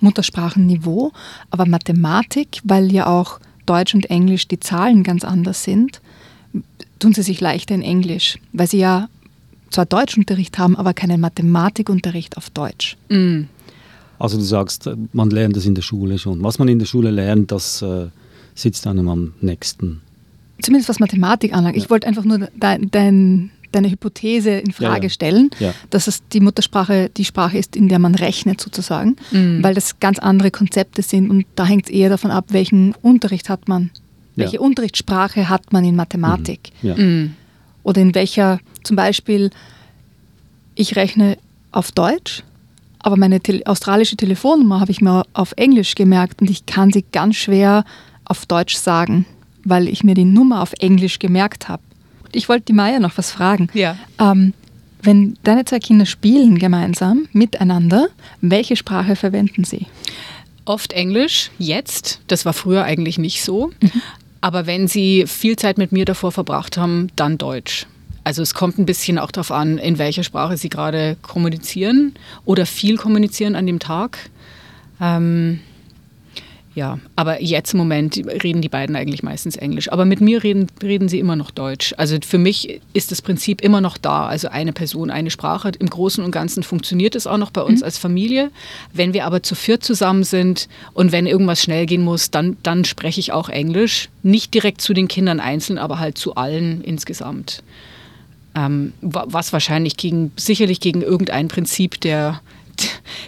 Muttersprachenniveau. 0.00 1.12
Aber 1.50 1.66
Mathematik, 1.66 2.60
weil 2.64 2.90
ja 2.90 3.06
auch 3.06 3.38
Deutsch 3.66 3.94
und 3.94 4.08
Englisch 4.08 4.48
die 4.48 4.60
Zahlen 4.60 5.02
ganz 5.02 5.24
anders 5.24 5.62
sind, 5.62 6.00
tun 6.98 7.12
sie 7.12 7.22
sich 7.22 7.40
leichter 7.40 7.74
in 7.74 7.82
Englisch, 7.82 8.38
weil 8.52 8.66
sie 8.66 8.78
ja 8.78 9.08
zwar 9.70 9.86
Deutschunterricht 9.86 10.58
haben, 10.58 10.76
aber 10.76 10.94
keinen 10.94 11.20
Mathematikunterricht 11.20 12.36
auf 12.36 12.50
Deutsch. 12.50 12.96
Mm. 13.08 13.42
Also 14.20 14.36
du 14.36 14.44
sagst, 14.44 14.88
man 15.12 15.30
lernt 15.30 15.56
das 15.56 15.64
in 15.64 15.74
der 15.74 15.82
Schule 15.82 16.18
schon. 16.18 16.42
Was 16.44 16.58
man 16.58 16.68
in 16.68 16.78
der 16.78 16.86
Schule 16.86 17.10
lernt, 17.10 17.50
das 17.50 17.80
äh, 17.80 18.08
sitzt 18.54 18.86
einem 18.86 19.08
am 19.08 19.32
nächsten. 19.40 20.02
Zumindest 20.60 20.90
was 20.90 21.00
Mathematik 21.00 21.54
anlangt. 21.54 21.74
Ja. 21.74 21.82
Ich 21.82 21.88
wollte 21.88 22.06
einfach 22.06 22.24
nur 22.24 22.48
dein, 22.54 22.90
dein, 22.90 23.50
deine 23.72 23.90
Hypothese 23.90 24.50
in 24.50 24.72
Frage 24.72 24.96
ja, 24.96 25.02
ja. 25.04 25.08
stellen, 25.08 25.50
dass 25.88 26.06
es 26.06 26.22
die 26.34 26.40
Muttersprache 26.40 27.10
die 27.16 27.24
Sprache 27.24 27.56
ist, 27.56 27.74
in 27.74 27.88
der 27.88 27.98
man 27.98 28.14
rechnet 28.14 28.60
sozusagen, 28.60 29.16
mhm. 29.30 29.64
weil 29.64 29.72
das 29.72 30.00
ganz 30.00 30.18
andere 30.18 30.50
Konzepte 30.50 31.00
sind 31.00 31.30
und 31.30 31.46
da 31.56 31.64
hängt 31.64 31.86
es 31.86 31.90
eher 31.90 32.10
davon 32.10 32.30
ab, 32.30 32.46
welchen 32.50 32.94
Unterricht 33.00 33.48
hat 33.48 33.68
man, 33.68 33.90
welche 34.36 34.60
Unterrichtssprache 34.60 35.48
hat 35.48 35.72
man 35.72 35.82
in 35.82 35.96
Mathematik 35.96 36.72
mhm. 36.82 36.90
Mhm. 36.90 37.34
oder 37.84 38.02
in 38.02 38.14
welcher 38.14 38.60
zum 38.84 38.96
Beispiel 38.96 39.50
ich 40.74 40.96
rechne 40.96 41.38
auf 41.72 41.92
Deutsch 41.92 42.42
aber 43.02 43.16
meine 43.16 43.40
Te 43.40 43.62
australische 43.64 44.16
Telefonnummer 44.16 44.80
habe 44.80 44.90
ich 44.90 45.00
mir 45.00 45.24
auf 45.32 45.52
Englisch 45.56 45.94
gemerkt 45.94 46.40
und 46.40 46.50
ich 46.50 46.66
kann 46.66 46.92
sie 46.92 47.04
ganz 47.12 47.36
schwer 47.36 47.84
auf 48.24 48.46
Deutsch 48.46 48.76
sagen, 48.76 49.26
weil 49.64 49.88
ich 49.88 50.04
mir 50.04 50.14
die 50.14 50.24
Nummer 50.24 50.62
auf 50.62 50.72
Englisch 50.78 51.18
gemerkt 51.18 51.68
habe. 51.68 51.82
Ich 52.32 52.48
wollte 52.48 52.66
die 52.66 52.72
Maya 52.72 53.00
noch 53.00 53.18
was 53.18 53.30
fragen. 53.30 53.68
Ja. 53.74 53.96
Ähm, 54.18 54.52
wenn 55.02 55.36
deine 55.42 55.64
zwei 55.64 55.78
Kinder 55.78 56.06
spielen 56.06 56.58
gemeinsam 56.58 57.28
miteinander, 57.32 58.08
welche 58.40 58.76
Sprache 58.76 59.16
verwenden 59.16 59.64
sie? 59.64 59.86
Oft 60.66 60.92
Englisch, 60.92 61.50
jetzt. 61.58 62.20
Das 62.26 62.44
war 62.44 62.52
früher 62.52 62.84
eigentlich 62.84 63.18
nicht 63.18 63.42
so. 63.42 63.72
Mhm. 63.80 64.02
Aber 64.42 64.66
wenn 64.66 64.88
sie 64.88 65.24
viel 65.26 65.56
Zeit 65.56 65.78
mit 65.78 65.92
mir 65.92 66.04
davor 66.04 66.32
verbracht 66.32 66.76
haben, 66.76 67.08
dann 67.16 67.38
Deutsch. 67.38 67.86
Also 68.24 68.42
es 68.42 68.54
kommt 68.54 68.78
ein 68.78 68.86
bisschen 68.86 69.18
auch 69.18 69.30
darauf 69.30 69.50
an, 69.50 69.78
in 69.78 69.98
welcher 69.98 70.24
Sprache 70.24 70.56
Sie 70.56 70.68
gerade 70.68 71.16
kommunizieren 71.22 72.14
oder 72.44 72.66
viel 72.66 72.96
kommunizieren 72.96 73.56
an 73.56 73.66
dem 73.66 73.78
Tag. 73.78 74.30
Ähm, 75.00 75.60
Ja, 76.76 77.00
aber 77.16 77.42
jetzt 77.42 77.72
im 77.72 77.78
Moment 77.78 78.16
reden 78.16 78.62
die 78.62 78.68
beiden 78.68 78.94
eigentlich 78.94 79.24
meistens 79.24 79.56
Englisch. 79.56 79.90
Aber 79.90 80.04
mit 80.04 80.20
mir 80.20 80.44
reden, 80.44 80.68
reden 80.80 81.08
sie 81.08 81.18
immer 81.18 81.34
noch 81.34 81.50
Deutsch. 81.50 81.94
Also 81.96 82.16
für 82.24 82.38
mich 82.38 82.80
ist 82.92 83.10
das 83.10 83.22
Prinzip 83.22 83.60
immer 83.60 83.80
noch 83.80 83.98
da. 83.98 84.26
Also 84.26 84.48
eine 84.48 84.72
Person, 84.72 85.10
eine 85.10 85.30
Sprache. 85.30 85.72
Im 85.80 85.90
Großen 85.90 86.22
und 86.22 86.30
Ganzen 86.30 86.62
funktioniert 86.62 87.16
es 87.16 87.26
auch 87.26 87.38
noch 87.38 87.50
bei 87.50 87.62
uns 87.62 87.80
mhm. 87.80 87.84
als 87.84 87.98
Familie. 87.98 88.52
Wenn 88.92 89.14
wir 89.14 89.26
aber 89.26 89.42
zu 89.42 89.56
viert 89.56 89.82
zusammen 89.82 90.22
sind 90.22 90.68
und 90.94 91.10
wenn 91.10 91.26
irgendwas 91.26 91.60
schnell 91.60 91.86
gehen 91.86 92.02
muss, 92.02 92.30
dann, 92.30 92.56
dann 92.62 92.84
spreche 92.84 93.18
ich 93.18 93.32
auch 93.32 93.48
Englisch. 93.48 94.08
Nicht 94.22 94.54
direkt 94.54 94.80
zu 94.80 94.94
den 94.94 95.08
Kindern 95.08 95.40
einzeln, 95.40 95.76
aber 95.76 95.98
halt 95.98 96.18
zu 96.18 96.36
allen 96.36 96.82
insgesamt. 96.82 97.64
Ähm, 98.54 98.92
was 99.00 99.52
wahrscheinlich 99.52 99.96
gegen, 99.96 100.32
sicherlich 100.36 100.80
gegen 100.80 101.02
irgendein 101.02 101.48
Prinzip 101.48 102.00
der, 102.00 102.40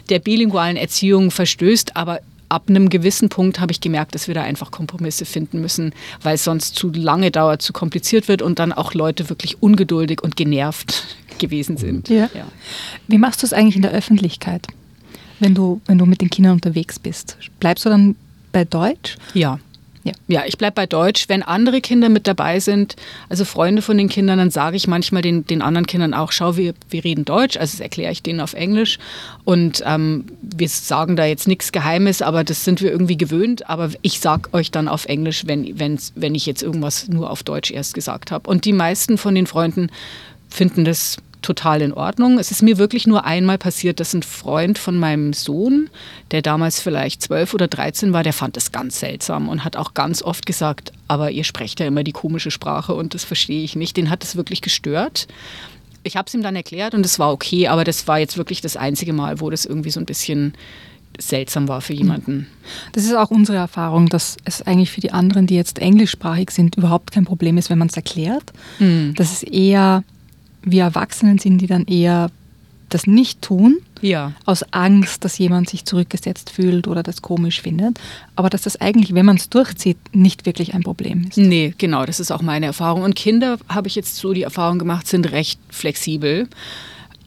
der 0.08 0.18
bilingualen 0.18 0.76
Erziehung 0.76 1.30
verstößt, 1.30 1.96
aber 1.96 2.20
ab 2.52 2.64
einem 2.68 2.90
gewissen 2.90 3.30
Punkt 3.30 3.60
habe 3.60 3.72
ich 3.72 3.80
gemerkt, 3.80 4.14
dass 4.14 4.28
wir 4.28 4.34
da 4.34 4.42
einfach 4.42 4.70
Kompromisse 4.70 5.24
finden 5.24 5.60
müssen, 5.60 5.94
weil 6.22 6.34
es 6.34 6.44
sonst 6.44 6.74
zu 6.76 6.90
lange 6.92 7.30
dauert, 7.30 7.62
zu 7.62 7.72
kompliziert 7.72 8.28
wird 8.28 8.42
und 8.42 8.58
dann 8.58 8.72
auch 8.72 8.94
Leute 8.94 9.30
wirklich 9.30 9.62
ungeduldig 9.62 10.22
und 10.22 10.36
genervt 10.36 11.16
gewesen 11.38 11.78
sind. 11.78 12.08
Ja. 12.08 12.28
ja. 12.34 12.46
Wie 13.08 13.18
machst 13.18 13.42
du 13.42 13.46
es 13.46 13.52
eigentlich 13.52 13.76
in 13.76 13.82
der 13.82 13.92
Öffentlichkeit, 13.92 14.66
wenn 15.40 15.54
du, 15.54 15.80
wenn 15.86 15.98
du 15.98 16.04
mit 16.04 16.20
den 16.20 16.28
Kindern 16.28 16.54
unterwegs 16.54 16.98
bist? 16.98 17.38
Bleibst 17.58 17.86
du 17.86 17.88
dann 17.88 18.16
bei 18.52 18.64
Deutsch? 18.64 19.16
Ja. 19.32 19.58
Ja, 20.04 20.12
ja 20.26 20.42
ich 20.46 20.58
bleibe 20.58 20.74
bei 20.74 20.86
Deutsch. 20.86 21.28
Wenn 21.28 21.42
andere 21.42 21.80
Kinder 21.80 22.08
mit 22.08 22.26
dabei 22.26 22.60
sind, 22.60 22.96
also 23.28 23.44
Freunde 23.44 23.82
von 23.82 23.96
den 23.98 24.08
Kindern, 24.08 24.38
dann 24.38 24.50
sage 24.50 24.76
ich 24.76 24.86
manchmal 24.86 25.22
den, 25.22 25.46
den 25.46 25.62
anderen 25.62 25.86
Kindern 25.86 26.14
auch, 26.14 26.32
schau, 26.32 26.56
wir, 26.56 26.74
wir 26.90 27.04
reden 27.04 27.24
Deutsch, 27.24 27.56
also 27.56 27.72
das 27.72 27.80
erkläre 27.80 28.12
ich 28.12 28.22
denen 28.22 28.40
auf 28.40 28.54
Englisch. 28.54 28.98
Und 29.44 29.82
ähm, 29.86 30.26
wir 30.40 30.68
sagen 30.68 31.16
da 31.16 31.24
jetzt 31.24 31.48
nichts 31.48 31.72
Geheimes, 31.72 32.22
aber 32.22 32.44
das 32.44 32.64
sind 32.64 32.80
wir 32.80 32.90
irgendwie 32.90 33.16
gewöhnt. 33.16 33.68
Aber 33.68 33.90
ich 34.02 34.20
sage 34.20 34.52
euch 34.52 34.70
dann 34.70 34.88
auf 34.88 35.06
Englisch, 35.06 35.46
wenn, 35.46 35.98
wenn 36.14 36.34
ich 36.34 36.46
jetzt 36.46 36.62
irgendwas 36.62 37.08
nur 37.08 37.30
auf 37.30 37.42
Deutsch 37.42 37.70
erst 37.70 37.94
gesagt 37.94 38.30
habe. 38.30 38.48
Und 38.48 38.64
die 38.64 38.72
meisten 38.72 39.18
von 39.18 39.34
den 39.34 39.46
Freunden 39.46 39.90
finden 40.48 40.84
das 40.84 41.16
total 41.42 41.82
in 41.82 41.92
Ordnung. 41.92 42.38
Es 42.38 42.50
ist 42.50 42.62
mir 42.62 42.78
wirklich 42.78 43.06
nur 43.06 43.24
einmal 43.24 43.58
passiert, 43.58 44.00
dass 44.00 44.14
ein 44.14 44.22
Freund 44.22 44.78
von 44.78 44.98
meinem 44.98 45.32
Sohn, 45.32 45.90
der 46.30 46.42
damals 46.42 46.80
vielleicht 46.80 47.22
zwölf 47.22 47.54
oder 47.54 47.68
dreizehn 47.68 48.12
war, 48.12 48.22
der 48.22 48.32
fand 48.32 48.56
das 48.56 48.72
ganz 48.72 49.00
seltsam 49.00 49.48
und 49.48 49.64
hat 49.64 49.76
auch 49.76 49.94
ganz 49.94 50.22
oft 50.22 50.46
gesagt, 50.46 50.92
aber 51.08 51.30
ihr 51.30 51.44
sprecht 51.44 51.80
ja 51.80 51.86
immer 51.86 52.04
die 52.04 52.12
komische 52.12 52.50
Sprache 52.50 52.94
und 52.94 53.14
das 53.14 53.24
verstehe 53.24 53.64
ich 53.64 53.76
nicht. 53.76 53.96
Den 53.96 54.10
hat 54.10 54.24
es 54.24 54.36
wirklich 54.36 54.62
gestört. 54.62 55.26
Ich 56.04 56.16
habe 56.16 56.26
es 56.26 56.34
ihm 56.34 56.42
dann 56.42 56.56
erklärt 56.56 56.94
und 56.94 57.04
es 57.04 57.18
war 57.18 57.32
okay, 57.32 57.68
aber 57.68 57.84
das 57.84 58.08
war 58.08 58.18
jetzt 58.18 58.36
wirklich 58.36 58.60
das 58.60 58.76
einzige 58.76 59.12
Mal, 59.12 59.40
wo 59.40 59.50
das 59.50 59.64
irgendwie 59.64 59.90
so 59.90 60.00
ein 60.00 60.06
bisschen 60.06 60.54
seltsam 61.20 61.68
war 61.68 61.80
für 61.80 61.92
jemanden. 61.92 62.46
Das 62.92 63.04
ist 63.04 63.14
auch 63.14 63.30
unsere 63.30 63.58
Erfahrung, 63.58 64.08
dass 64.08 64.36
es 64.44 64.62
eigentlich 64.62 64.90
für 64.90 65.00
die 65.00 65.12
anderen, 65.12 65.46
die 65.46 65.54
jetzt 65.54 65.78
englischsprachig 65.78 66.50
sind, 66.50 66.76
überhaupt 66.76 67.12
kein 67.12 67.24
Problem 67.24 67.58
ist, 67.58 67.70
wenn 67.70 67.78
man 67.78 67.88
es 67.88 67.96
erklärt. 67.96 68.52
Mhm. 68.78 69.14
Das 69.16 69.30
ist 69.30 69.42
eher 69.42 70.04
wir 70.62 70.82
Erwachsenen 70.82 71.38
sind, 71.38 71.58
die 71.58 71.66
dann 71.66 71.84
eher 71.86 72.30
das 72.88 73.06
nicht 73.06 73.40
tun, 73.42 73.78
ja. 74.02 74.32
aus 74.44 74.64
Angst, 74.72 75.24
dass 75.24 75.38
jemand 75.38 75.70
sich 75.70 75.84
zurückgesetzt 75.84 76.50
fühlt 76.50 76.86
oder 76.86 77.02
das 77.02 77.22
komisch 77.22 77.62
findet. 77.62 77.98
Aber 78.36 78.50
dass 78.50 78.62
das 78.62 78.80
eigentlich, 78.80 79.14
wenn 79.14 79.26
man 79.26 79.36
es 79.36 79.48
durchzieht, 79.48 79.96
nicht 80.12 80.44
wirklich 80.44 80.74
ein 80.74 80.82
Problem 80.82 81.26
ist. 81.28 81.38
Nee, 81.38 81.74
genau, 81.78 82.04
das 82.04 82.20
ist 82.20 82.30
auch 82.30 82.42
meine 82.42 82.66
Erfahrung. 82.66 83.02
Und 83.02 83.16
Kinder, 83.16 83.58
habe 83.68 83.88
ich 83.88 83.94
jetzt 83.94 84.16
so 84.16 84.32
die 84.32 84.42
Erfahrung 84.42 84.78
gemacht, 84.78 85.06
sind 85.06 85.30
recht 85.32 85.58
flexibel. 85.70 86.48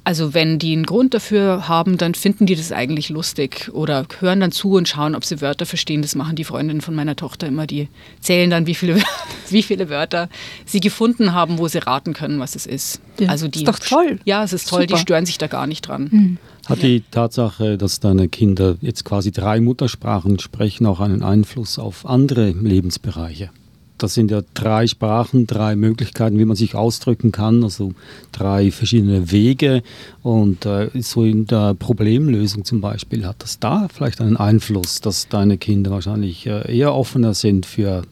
Also 0.06 0.36
wenn 0.36 0.60
die 0.60 0.74
einen 0.74 0.86
Grund 0.86 1.16
dafür 1.16 1.68
haben, 1.68 1.98
dann 1.98 2.14
finden 2.14 2.46
die 2.46 2.56
das 2.56 2.72
eigentlich 2.72 3.10
lustig 3.10 3.72
oder 3.74 4.06
hören 4.20 4.40
dann 4.40 4.52
zu 4.52 4.74
und 4.74 4.88
schauen, 4.88 5.16
ob 5.16 5.26
sie 5.26 5.42
Wörter 5.42 5.66
verstehen. 5.66 6.04
Das 6.04 6.14
machen 6.14 6.36
die 6.36 6.44
Freundinnen 6.44 6.82
von 6.82 6.94
meiner 6.94 7.16
Tochter 7.16 7.48
immer. 7.48 7.66
Die 7.66 7.90
zählen 8.22 8.52
dann, 8.52 8.68
wie 8.68 8.76
viele, 8.76 9.02
wie 9.50 9.64
viele 9.64 9.90
Wörter 9.90 10.30
sie 10.64 10.80
gefunden 10.80 11.34
haben, 11.34 11.58
wo 11.58 11.68
sie 11.68 11.80
raten 11.80 12.14
können, 12.14 12.40
was 12.40 12.56
es 12.56 12.68
ist. 12.68 13.02
Ja, 13.20 13.30
also 13.30 13.48
die, 13.48 13.64
ist 13.64 13.68
doch 13.68 13.80
toll. 13.80 14.20
Ja, 14.26 14.44
es 14.44 14.54
ist 14.54 14.70
toll. 14.70 14.82
Super. 14.82 14.94
Die 14.94 15.02
stören 15.02 15.26
sich 15.26 15.40
da 15.40 15.48
gar 15.48 15.66
nicht 15.66 15.88
dran. 15.88 16.10
Mhm. 16.12 16.38
Hat 16.68 16.84
die 16.84 17.04
Tatsache, 17.10 17.78
dass 17.80 18.00
deine 18.00 18.28
Kinder 18.28 18.78
jetzt 18.82 19.06
quasi 19.06 19.32
drei 19.32 19.60
Muttersprachen 19.60 20.38
sprechen, 20.38 20.86
auch 20.86 21.00
einen 21.00 21.24
Einfluss 21.24 21.80
auf 21.80 22.06
andere 22.06 22.52
Lebensbereiche? 22.52 23.50
Das 23.98 24.14
sind 24.14 24.32
ja 24.32 24.42
drei 24.54 24.88
Sprachen, 24.88 25.48
drei 25.48 25.76
Möglichkeiten, 25.76 26.38
wie 26.38 26.46
man 26.46 26.56
sich 26.56 26.76
ausdrücken 26.76 27.32
kann, 27.32 27.64
also 27.64 27.94
drei 28.32 28.72
verschiedene 28.72 29.32
Wege. 29.32 29.84
Und 30.24 30.66
äh, 30.66 30.90
so 31.02 31.24
in 31.24 31.46
der 31.48 31.74
Problemlösung 31.74 32.66
zum 32.66 32.82
Beispiel 32.82 33.26
hat 33.26 33.38
das 33.40 33.60
da 33.60 33.88
vielleicht 33.94 34.22
einen 34.22 34.38
Einfluss, 34.38 35.02
dass 35.02 35.28
deine 35.30 35.58
Kinder 35.58 35.92
wahrscheinlich 35.92 36.46
äh, 36.48 36.76
eher 36.76 36.94
offener 36.94 37.34
sind 37.34 37.66
für, 37.66 38.04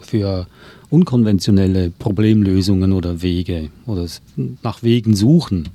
für 0.00 0.46
unkonventionelle 0.90 1.90
Problemlösungen 1.90 2.92
oder 2.92 3.20
Wege 3.20 3.70
oder 3.86 4.06
nach 4.62 4.82
Wegen 4.82 5.16
suchen. 5.16 5.68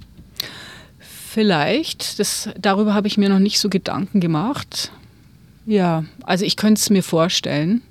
Vielleicht, 1.00 2.19
das, 2.19 2.50
darüber 2.59 2.95
habe 2.95 3.07
ich 3.07 3.17
mir 3.17 3.29
noch 3.29 3.39
nicht 3.39 3.59
so 3.59 3.69
Gedanken 3.69 4.19
gemacht. 4.19 4.91
Ja, 5.67 6.05
also 6.24 6.45
ich 6.45 6.55
könnte 6.55 6.79
es 6.79 6.89
mir 6.89 7.03
vorstellen. 7.03 7.83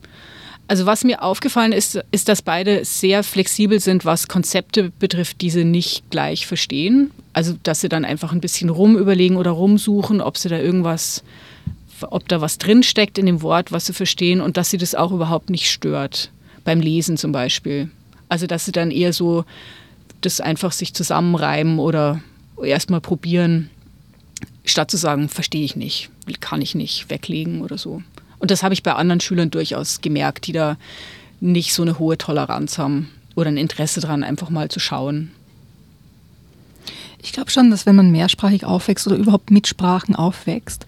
Also 0.69 0.85
was 0.85 1.03
mir 1.03 1.23
aufgefallen 1.23 1.73
ist, 1.73 1.99
ist, 2.11 2.29
dass 2.29 2.43
beide 2.43 2.85
sehr 2.85 3.25
flexibel 3.25 3.81
sind, 3.81 4.05
was 4.05 4.29
Konzepte 4.29 4.93
betrifft, 4.99 5.41
die 5.41 5.49
sie 5.49 5.65
nicht 5.65 6.11
gleich 6.11 6.47
verstehen. 6.47 7.11
Also 7.33 7.55
dass 7.63 7.81
sie 7.81 7.89
dann 7.89 8.05
einfach 8.05 8.33
ein 8.33 8.43
bisschen 8.43 8.69
rumüberlegen 8.69 9.39
oder 9.39 9.51
rumsuchen, 9.51 10.21
ob 10.21 10.37
sie 10.37 10.51
da 10.51 10.59
irgendwas, 10.59 11.25
ob 12.03 12.29
da 12.29 12.43
was 12.43 12.59
drinsteckt 12.59 13.17
in 13.17 13.25
dem 13.25 13.41
Wort, 13.41 13.73
was 13.73 13.87
sie 13.87 13.95
verstehen 13.95 14.43
und 14.43 14.59
dass 14.59 14.69
sie 14.69 14.77
das 14.77 14.95
auch 14.95 15.11
überhaupt 15.11 15.49
nicht 15.49 15.71
stört. 15.71 16.31
Beim 16.65 16.81
Lesen 16.81 17.17
zum 17.17 17.33
Beispiel. 17.33 17.91
Also 18.29 18.47
dass 18.47 18.67
sie 18.67 18.73
dann 18.73 18.91
eher 18.91 19.15
so 19.15 19.47
das 20.21 20.43
einfach 20.43 20.73
sich 20.73 20.93
zusammenreimen 20.93 21.79
oder 21.79 22.21
erstmal 22.63 23.01
probieren, 23.01 23.71
statt 24.67 24.91
zu 24.91 24.99
sagen, 24.99 25.31
verstehe 25.31 25.65
ich 25.65 25.77
nicht, 25.77 26.11
kann 26.41 26.61
ich 26.61 26.75
nicht 26.75 27.09
weglegen 27.09 27.63
oder 27.63 27.79
so. 27.79 28.03
Und 28.38 28.50
das 28.50 28.62
habe 28.62 28.75
ich 28.75 28.83
bei 28.83 28.95
anderen 28.95 29.21
Schülern 29.21 29.50
durchaus 29.50 30.00
gemerkt, 30.00 30.47
die 30.47 30.52
da 30.52 30.76
nicht 31.40 31.75
so 31.75 31.83
eine 31.83 31.99
hohe 31.99 32.18
Toleranz 32.18 32.78
haben 32.78 33.11
oder 33.35 33.49
ein 33.49 33.57
Interesse 33.57 34.00
daran, 34.00 34.25
einfach 34.25 34.50
mal 34.50 34.68
zu 34.68 34.80
schauen. 34.80 35.30
Ich 37.23 37.33
glaube 37.33 37.50
schon, 37.50 37.71
dass 37.71 37.87
wenn 37.87 37.97
man 37.97 38.11
mehrsprachig 38.11 38.64
aufwächst 38.64 39.07
oder 39.07 39.16
überhaupt 39.16 39.50
mit 39.50 39.66
Sprachen 39.66 40.14
aufwächst, 40.14 40.87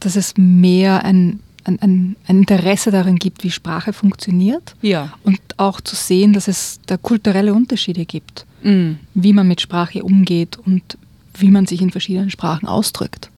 dass 0.00 0.16
es 0.16 0.34
mehr 0.36 1.04
ein, 1.04 1.40
ein, 1.64 1.78
ein, 1.80 2.16
Interesse 2.26 2.90
darin 2.90 3.16
gibt, 3.16 3.44
wie 3.44 3.50
Sprache 3.50 3.92
funktioniert. 3.92 4.74
Ja. 4.82 5.12
Und 5.22 5.38
auch 5.56 5.80
zu 5.80 5.94
sehen, 5.94 6.32
dass 6.32 6.48
es 6.48 6.80
da 6.86 6.96
kulturelle 6.96 7.54
Unterschiede 7.54 8.04
gibt, 8.04 8.46
mm. 8.62 8.92
wie 9.14 9.32
man 9.32 9.46
mit 9.46 9.60
Sprache 9.60 10.02
umgeht 10.02 10.58
und 10.58 10.98
wie 11.34 11.50
man 11.50 11.66
sich 11.66 11.82
in 11.82 11.90
verschiedenen 11.90 12.30
Sprachen 12.30 12.66
ausdrückt. 12.66 13.29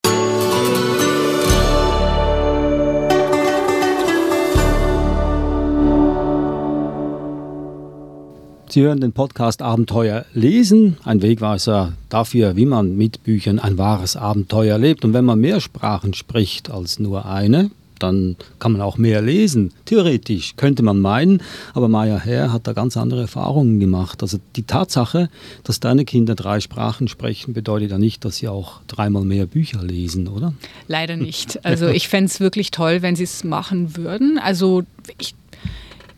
Sie 8.73 8.81
hören 8.81 9.03
den 9.03 9.13
Podcast 9.13 9.61
Abenteuer 9.61 10.25
lesen, 10.33 10.97
ein 11.05 11.21
Wegweiser 11.21 11.93
dafür, 12.09 12.57
wie 12.57 12.65
man 12.65 12.97
mit 12.97 13.23
Büchern 13.23 13.59
ein 13.59 13.77
wahres 13.77 14.17
Abenteuer 14.17 14.79
lebt. 14.79 15.05
Und 15.05 15.13
wenn 15.13 15.27
man 15.27 15.41
mehr 15.41 15.61
Sprachen 15.61 16.15
spricht 16.15 16.71
als 16.71 16.99
nur 16.99 17.27
eine, 17.27 17.71
dann 17.99 18.35
kann 18.61 18.73
man 18.73 18.81
auch 18.81 18.97
mehr 18.97 19.21
lesen. 19.21 19.73
Theoretisch 19.85 20.57
könnte 20.57 20.83
man 20.83 21.03
meinen, 21.03 21.43
aber 21.75 21.89
Maya 21.89 22.17
Herr 22.17 22.51
hat 22.51 22.67
da 22.67 22.73
ganz 22.73 22.97
andere 22.97 23.21
Erfahrungen 23.21 23.79
gemacht. 23.79 24.23
Also 24.23 24.39
die 24.57 24.63
Tatsache, 24.63 25.29
dass 25.65 25.79
deine 25.79 26.07
Kinder 26.07 26.35
drei 26.35 26.59
Sprachen 26.61 27.09
sprechen, 27.09 27.53
bedeutet 27.53 27.91
ja 27.91 27.99
nicht, 27.99 28.25
dass 28.25 28.37
sie 28.37 28.49
auch 28.49 28.81
dreimal 28.87 29.27
mehr 29.27 29.45
Bücher 29.45 29.83
lesen, 29.83 30.29
oder? 30.29 30.55
Leider 30.89 31.19
nicht. 31.19 31.63
Also 31.67 31.89
ich 31.89 32.09
fände 32.09 32.31
es 32.31 32.41
wirklich 32.41 32.71
toll, 32.71 33.03
wenn 33.03 33.17
sie 33.17 33.25
es 33.25 33.45
machen 33.45 33.99
würden. 33.99 34.39
Also 34.39 34.85
ich 35.21 35.35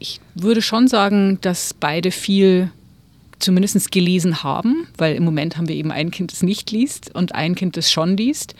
ich 0.04 0.20
würde 0.34 0.60
schon 0.60 0.86
sagen, 0.86 1.38
dass 1.40 1.72
beide 1.72 2.10
viel 2.10 2.70
zumindest 3.38 3.90
gelesen 3.90 4.42
haben, 4.42 4.86
weil 4.98 5.16
im 5.16 5.24
Moment 5.24 5.56
haben 5.56 5.66
wir 5.66 5.76
eben 5.76 5.90
ein 5.90 6.10
Kind, 6.10 6.30
das 6.30 6.42
nicht 6.42 6.70
liest 6.70 7.14
und 7.14 7.34
ein 7.34 7.54
Kind, 7.54 7.78
das 7.78 7.90
schon 7.90 8.14
liest, 8.18 8.54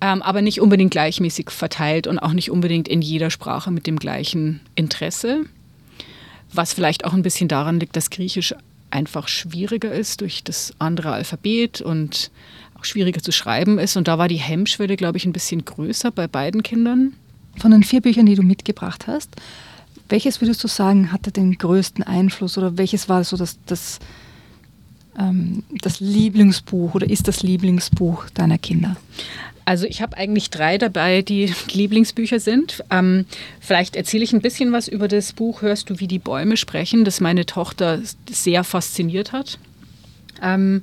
ähm, 0.00 0.22
aber 0.22 0.40
nicht 0.40 0.60
unbedingt 0.60 0.92
gleichmäßig 0.92 1.50
verteilt 1.50 2.06
und 2.06 2.20
auch 2.20 2.32
nicht 2.32 2.52
unbedingt 2.52 2.86
in 2.86 3.02
jeder 3.02 3.30
Sprache 3.30 3.72
mit 3.72 3.88
dem 3.88 3.98
gleichen 3.98 4.60
Interesse. 4.76 5.46
Was 6.52 6.72
vielleicht 6.72 7.04
auch 7.04 7.12
ein 7.12 7.22
bisschen 7.22 7.48
daran 7.48 7.80
liegt, 7.80 7.96
dass 7.96 8.10
Griechisch 8.10 8.54
einfach 8.90 9.26
schwieriger 9.26 9.92
ist 9.92 10.20
durch 10.20 10.44
das 10.44 10.72
andere 10.78 11.10
Alphabet 11.12 11.80
und 11.80 12.30
auch 12.78 12.84
schwieriger 12.84 13.20
zu 13.20 13.32
schreiben 13.32 13.80
ist. 13.80 13.96
Und 13.96 14.06
da 14.06 14.16
war 14.16 14.28
die 14.28 14.36
Hemmschwelle, 14.36 14.96
glaube 14.96 15.18
ich, 15.18 15.26
ein 15.26 15.32
bisschen 15.32 15.64
größer 15.64 16.12
bei 16.12 16.28
beiden 16.28 16.62
Kindern. 16.62 17.14
Von 17.56 17.72
den 17.72 17.82
vier 17.82 18.00
Büchern, 18.00 18.26
die 18.26 18.36
du 18.36 18.44
mitgebracht 18.44 19.08
hast, 19.08 19.34
welches 20.08 20.40
würdest 20.40 20.62
du 20.64 20.68
sagen, 20.68 21.12
hatte 21.12 21.30
den 21.32 21.58
größten 21.58 22.04
Einfluss 22.04 22.56
oder 22.58 22.78
welches 22.78 23.08
war 23.08 23.24
so 23.24 23.36
das, 23.36 23.58
das, 23.66 23.98
ähm, 25.18 25.62
das 25.82 26.00
Lieblingsbuch 26.00 26.94
oder 26.94 27.08
ist 27.08 27.28
das 27.28 27.42
Lieblingsbuch 27.42 28.30
deiner 28.30 28.58
Kinder? 28.58 28.96
Also 29.64 29.84
ich 29.84 30.00
habe 30.00 30.16
eigentlich 30.16 30.48
drei 30.48 30.78
dabei, 30.78 31.20
die 31.20 31.52
Lieblingsbücher 31.72 32.40
sind. 32.40 32.82
Ähm, 32.90 33.26
vielleicht 33.60 33.96
erzähle 33.96 34.24
ich 34.24 34.32
ein 34.32 34.40
bisschen 34.40 34.72
was 34.72 34.88
über 34.88 35.08
das 35.08 35.34
Buch 35.34 35.60
Hörst 35.60 35.90
du, 35.90 36.00
wie 36.00 36.08
die 36.08 36.18
Bäume 36.18 36.56
sprechen, 36.56 37.04
das 37.04 37.20
meine 37.20 37.44
Tochter 37.44 38.00
sehr 38.30 38.64
fasziniert 38.64 39.32
hat. 39.32 39.58
Ähm, 40.42 40.82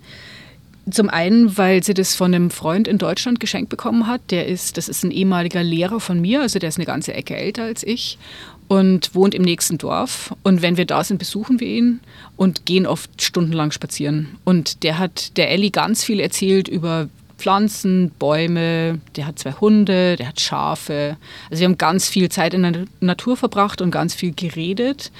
zum 0.91 1.10
einen, 1.10 1.58
weil 1.58 1.84
sie 1.84 1.96
das 1.96 2.13
von 2.13 2.32
einem 2.32 2.51
Freund 2.51 2.88
in 2.88 3.00
Deutschland 3.00 3.39
geschenkt 3.39 3.70
bekommen 3.70 4.05
hat. 4.05 4.22
Der 4.29 4.46
ist, 4.46 4.77
das 4.77 4.88
ist 4.88 5.03
ein 5.03 5.10
ehemaliger 5.10 5.63
Lehrer 5.63 6.00
von 6.00 6.22
mir, 6.22 6.41
also 6.41 6.60
der 6.60 6.70
ist 6.70 6.77
eine 6.77 6.86
ganze 6.86 7.15
Ecke 7.15 7.36
älter 7.36 7.63
als 7.63 7.82
ich 7.82 8.20
und 8.67 9.13
wohnt 9.13 9.36
im 9.36 9.43
nächsten 9.43 9.77
Dorf. 9.77 10.34
Und 10.43 10.62
wenn 10.62 10.77
wir 10.77 10.86
da 10.86 11.03
sind, 11.03 11.17
besuchen 11.17 11.60
wir 11.60 11.67
ihn 11.67 12.00
und 12.36 12.65
gehen 12.65 12.88
oft 12.88 13.22
stundenlang 13.22 13.72
spazieren. 13.72 14.38
Und 14.43 14.84
der 14.84 14.98
hat 14.98 15.38
der 15.38 15.51
Ellie 15.51 15.72
ganz 15.72 16.03
viel 16.03 16.19
erzählt 16.19 16.67
über 16.67 17.07
Pflanzen, 17.38 18.12
Bäume, 18.17 19.00
der 19.15 19.27
hat 19.27 19.39
zwei 19.39 19.53
Hunde, 19.53 20.15
der 20.15 20.29
hat 20.29 20.39
Schafe. 20.39 21.17
Also 21.50 21.62
wir 21.62 21.65
haben 21.65 21.77
ganz 21.77 22.07
viel 22.07 22.29
Zeit 22.29 22.53
in 22.53 22.63
der 22.63 22.86
Natur 23.01 23.38
verbracht 23.38 23.81
und 23.81 23.91
ganz 23.91 24.15
viel 24.15 24.34
geredet. 24.34 25.12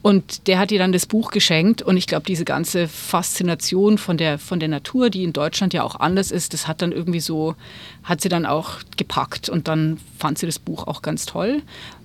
Und 0.00 0.48
der 0.48 0.58
hat 0.58 0.70
ihr 0.70 0.78
dann 0.78 0.92
das 0.92 1.06
Buch 1.06 1.30
geschenkt 1.30 1.80
und 1.80 1.96
ich 1.96 2.06
glaube, 2.06 2.26
diese 2.26 2.44
ganze 2.44 2.88
Faszination 2.88 3.96
von 3.96 4.18
der, 4.18 4.38
von 4.38 4.60
der 4.60 4.68
Natur, 4.68 5.08
die 5.08 5.24
in 5.24 5.32
Deutschland 5.32 5.72
ja 5.72 5.82
auch 5.82 5.98
anders 5.98 6.30
ist, 6.30 6.52
das 6.52 6.68
hat 6.68 6.82
dann 6.82 6.92
irgendwie 6.92 7.20
so, 7.20 7.54
hat 8.02 8.20
sie 8.20 8.28
dann 8.28 8.44
auch 8.44 8.80
gepackt 8.98 9.48
und 9.48 9.66
dann 9.66 9.98
fand 10.18 10.36
sie 10.38 10.44
das 10.44 10.58
Buch 10.58 10.86
auch 10.86 11.00
ganz 11.00 11.24
toll. 11.24 11.62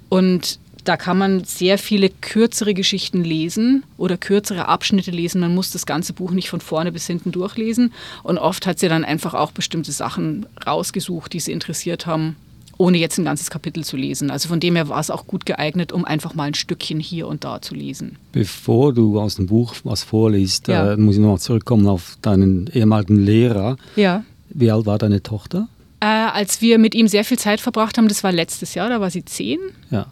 Und 0.08 0.60
da 0.90 0.98
kann 0.98 1.20
man 1.20 1.44
sehr 1.44 1.78
viele 1.78 2.10
kürzere 2.10 2.74
Geschichten 2.74 3.24
lesen 3.24 3.84
oder 3.96 4.18
kürzere 4.18 4.68
Abschnitte 4.68 5.12
lesen. 5.12 5.40
Man 5.40 5.54
muss 5.54 5.70
das 5.72 5.86
ganze 5.86 6.14
Buch 6.14 6.32
nicht 6.32 6.50
von 6.50 6.62
vorne 6.62 6.92
bis 6.92 7.06
hinten 7.06 7.32
durchlesen. 7.32 7.94
Und 8.24 8.40
oft 8.40 8.66
hat 8.66 8.80
sie 8.80 8.90
dann 8.90 9.06
einfach 9.06 9.36
auch 9.36 9.52
bestimmte 9.52 9.92
Sachen 9.92 10.48
rausgesucht, 10.66 11.32
die 11.32 11.42
sie 11.42 11.52
interessiert 11.52 12.08
haben, 12.08 12.38
ohne 12.80 12.98
jetzt 12.98 13.20
ein 13.20 13.26
ganzes 13.26 13.52
Kapitel 13.52 13.84
zu 13.84 13.98
lesen. 13.98 14.32
Also 14.32 14.50
von 14.50 14.60
dem 14.60 14.76
her 14.76 14.90
war 14.90 15.00
es 15.00 15.12
auch 15.12 15.28
gut 15.28 15.46
geeignet, 15.46 15.92
um 15.92 16.06
einfach 16.06 16.34
mal 16.34 16.46
ein 16.46 16.56
Stückchen 16.56 17.00
hier 17.00 17.28
und 17.28 17.44
da 17.44 17.62
zu 17.62 17.76
lesen. 17.76 18.16
Bevor 18.32 18.92
du 18.92 19.20
aus 19.20 19.36
dem 19.36 19.46
Buch 19.46 19.76
was 19.84 20.02
vorliest, 20.02 20.70
ja. 20.70 20.94
äh, 20.94 20.98
muss 20.98 21.18
ich 21.18 21.22
noch 21.22 21.38
zurückkommen 21.38 21.86
auf 21.86 22.18
deinen 22.24 22.66
ehemaligen 22.74 23.24
Lehrer. 23.24 23.78
Ja. 23.96 24.24
Wie 24.50 24.72
alt 24.72 24.88
war 24.88 24.98
deine 24.98 25.22
Tochter? 25.22 25.68
Äh, 26.00 26.06
als 26.06 26.64
wir 26.64 26.80
mit 26.80 26.96
ihm 26.96 27.08
sehr 27.08 27.26
viel 27.26 27.38
Zeit 27.38 27.62
verbracht 27.62 28.00
haben, 28.00 28.08
das 28.08 28.24
war 28.24 28.32
letztes 28.32 28.74
Jahr, 28.74 28.90
da 28.90 29.00
war 29.00 29.12
sie 29.12 29.24
zehn. 29.24 29.60
Ja. 29.92 30.08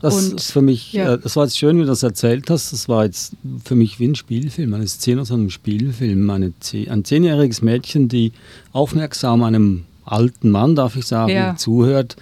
Das 0.00 0.30
und, 0.30 0.40
ist 0.40 0.52
für 0.52 0.62
mich, 0.62 0.92
ja. 0.92 1.14
äh, 1.14 1.18
das 1.18 1.36
war 1.36 1.44
jetzt 1.44 1.58
schön, 1.58 1.76
wie 1.76 1.82
du 1.82 1.86
das 1.86 2.02
erzählt 2.02 2.48
hast. 2.48 2.72
Das 2.72 2.88
war 2.88 3.04
jetzt 3.04 3.34
für 3.64 3.74
mich 3.74 4.00
wie 4.00 4.08
ein 4.08 4.14
Spielfilm, 4.14 4.72
eine 4.72 4.88
Szene 4.88 5.20
aus 5.20 5.30
einem 5.30 5.50
Spielfilm. 5.50 6.28
Eine, 6.30 6.52
ein 6.88 7.04
zehnjähriges 7.04 7.60
Mädchen, 7.60 8.08
die 8.08 8.32
aufmerksam 8.72 9.42
einem 9.42 9.84
alten 10.04 10.50
Mann, 10.50 10.74
darf 10.74 10.96
ich 10.96 11.04
sagen, 11.04 11.32
ja. 11.32 11.56
zuhört 11.56 12.16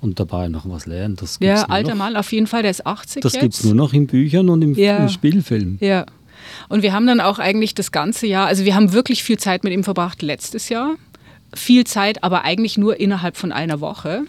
und 0.00 0.20
dabei 0.20 0.48
noch 0.48 0.68
was 0.68 0.86
lernt. 0.86 1.22
Das 1.22 1.38
ja, 1.40 1.64
alter 1.64 1.90
noch. 1.90 1.98
Mann, 1.98 2.16
auf 2.16 2.32
jeden 2.32 2.46
Fall, 2.46 2.62
der 2.62 2.70
ist 2.70 2.86
80 2.86 3.22
Das 3.22 3.32
gibt 3.32 3.54
es 3.54 3.64
nur 3.64 3.74
noch 3.74 3.92
in 3.92 4.06
Büchern 4.06 4.48
und 4.48 4.60
im, 4.60 4.74
ja. 4.74 4.98
im 4.98 5.08
Spielfilm. 5.08 5.78
Ja. 5.80 6.04
Und 6.68 6.82
wir 6.82 6.92
haben 6.92 7.06
dann 7.06 7.20
auch 7.20 7.38
eigentlich 7.38 7.74
das 7.74 7.92
ganze 7.92 8.26
Jahr, 8.26 8.46
also 8.46 8.64
wir 8.64 8.74
haben 8.74 8.92
wirklich 8.92 9.22
viel 9.22 9.38
Zeit 9.38 9.64
mit 9.64 9.72
ihm 9.72 9.84
verbracht 9.84 10.20
letztes 10.20 10.68
Jahr. 10.68 10.96
Viel 11.54 11.84
Zeit, 11.84 12.24
aber 12.24 12.44
eigentlich 12.44 12.78
nur 12.78 12.98
innerhalb 12.98 13.36
von 13.36 13.52
einer 13.52 13.80
Woche. 13.80 14.24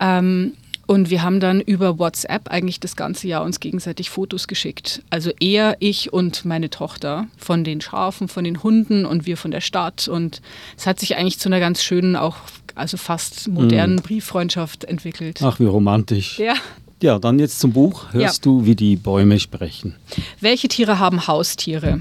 Ähm, 0.00 0.52
und 0.88 1.10
wir 1.10 1.22
haben 1.22 1.38
dann 1.38 1.60
über 1.60 1.98
WhatsApp 1.98 2.48
eigentlich 2.48 2.80
das 2.80 2.96
ganze 2.96 3.28
Jahr 3.28 3.44
uns 3.44 3.60
gegenseitig 3.60 4.08
Fotos 4.08 4.48
geschickt. 4.48 5.02
Also 5.10 5.30
er, 5.38 5.76
ich 5.80 6.14
und 6.14 6.46
meine 6.46 6.70
Tochter 6.70 7.26
von 7.36 7.62
den 7.62 7.82
Schafen, 7.82 8.26
von 8.26 8.42
den 8.42 8.62
Hunden 8.62 9.04
und 9.04 9.26
wir 9.26 9.36
von 9.36 9.50
der 9.50 9.60
Stadt. 9.60 10.08
Und 10.08 10.40
es 10.78 10.86
hat 10.86 10.98
sich 10.98 11.16
eigentlich 11.16 11.38
zu 11.38 11.50
einer 11.50 11.60
ganz 11.60 11.82
schönen, 11.82 12.16
auch 12.16 12.38
also 12.74 12.96
fast 12.96 13.48
modernen 13.48 13.96
mhm. 13.96 14.02
Brieffreundschaft 14.02 14.84
entwickelt. 14.84 15.40
Ach, 15.42 15.60
wie 15.60 15.66
romantisch. 15.66 16.38
Ja. 16.38 16.54
Ja, 17.02 17.18
dann 17.18 17.38
jetzt 17.38 17.60
zum 17.60 17.74
Buch. 17.74 18.06
Hörst 18.12 18.46
ja. 18.46 18.50
du, 18.50 18.64
wie 18.64 18.74
die 18.74 18.96
Bäume 18.96 19.38
sprechen? 19.40 19.94
Welche 20.40 20.68
Tiere 20.68 20.98
haben 20.98 21.26
Haustiere? 21.26 22.00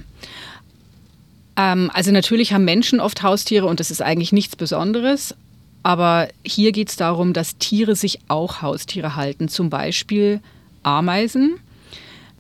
Ähm, 1.58 1.92
also 1.94 2.12
natürlich 2.12 2.54
haben 2.54 2.64
Menschen 2.64 3.02
oft 3.02 3.22
Haustiere 3.22 3.66
und 3.66 3.82
das 3.82 3.92
ist 3.92 4.02
eigentlich 4.02 4.32
nichts 4.32 4.56
Besonderes. 4.56 5.36
Aber 5.88 6.28
hier 6.44 6.74
geht 6.74 6.90
es 6.90 6.98
darum, 6.98 7.32
dass 7.32 7.60
Tiere 7.60 7.96
sich 7.96 8.20
auch 8.28 8.62
Haustiere 8.62 9.16
halten, 9.16 9.48
zum 9.48 9.70
Beispiel 9.70 10.42
Ameisen. 10.84 11.62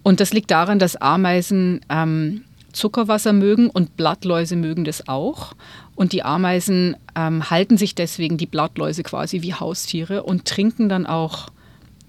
Und 0.04 0.20
das 0.20 0.34
liegt 0.34 0.51
daran, 0.51 0.80
dass 0.80 0.98
Ameisen 0.98 1.80
ähm, 1.88 2.44
Zuckerwasser 2.74 3.31
mögen 3.31 3.70
und 3.70 3.96
Blattläuse 3.96 4.57
mögen 4.57 4.83
das 4.83 5.07
auch. 5.07 5.53
Und 5.96 6.12
die 6.12 6.24
Ameisen 6.24 6.98
ähm, 7.16 7.50
halten 7.50 7.77
sich 7.77 7.96
deswegen 7.96 8.38
die 8.38 8.48
Blattläuse 8.48 9.01
quasi 9.03 9.42
wie 9.44 9.53
Haustiere 9.53 10.24
und 10.24 10.44
trinken 10.44 10.90
dann 10.90 11.05
auch 11.05 11.48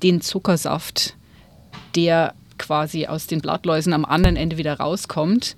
den 0.02 0.20
Zuckersaft, 0.20 1.14
der 1.94 2.34
quasi 2.58 3.06
aus 3.06 3.28
den 3.28 3.40
Blattläusen 3.40 3.92
am 3.92 4.04
anderen 4.04 4.34
Ende 4.34 4.58
wieder 4.58 4.80
rauskommt. 4.80 5.56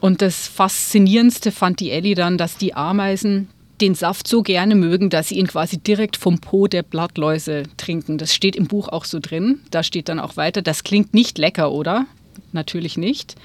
Und 0.00 0.22
das 0.22 0.48
Faszinierendste 0.48 1.52
fand 1.52 1.78
die 1.78 1.92
Ellie 1.92 2.16
dann, 2.16 2.36
dass 2.36 2.56
die 2.56 2.74
Ameisen 2.74 3.48
den 3.80 3.94
Saft 3.94 4.28
so 4.28 4.42
gerne 4.42 4.74
mögen, 4.74 5.10
dass 5.10 5.28
sie 5.28 5.38
ihn 5.38 5.46
quasi 5.46 5.78
direkt 5.78 6.16
vom 6.16 6.38
Po 6.38 6.66
der 6.66 6.82
Blattläuse 6.82 7.64
trinken. 7.76 8.18
Das 8.18 8.34
steht 8.34 8.56
im 8.56 8.66
Buch 8.66 8.88
auch 8.88 9.04
so 9.04 9.18
drin. 9.20 9.60
Da 9.70 9.82
steht 9.82 10.08
dann 10.08 10.20
auch 10.20 10.36
weiter, 10.36 10.62
das 10.62 10.84
klingt 10.84 11.14
nicht 11.14 11.38
lecker, 11.38 11.72
oder? 11.72 12.06
Natürlich 12.52 12.96
nicht. 12.96 13.36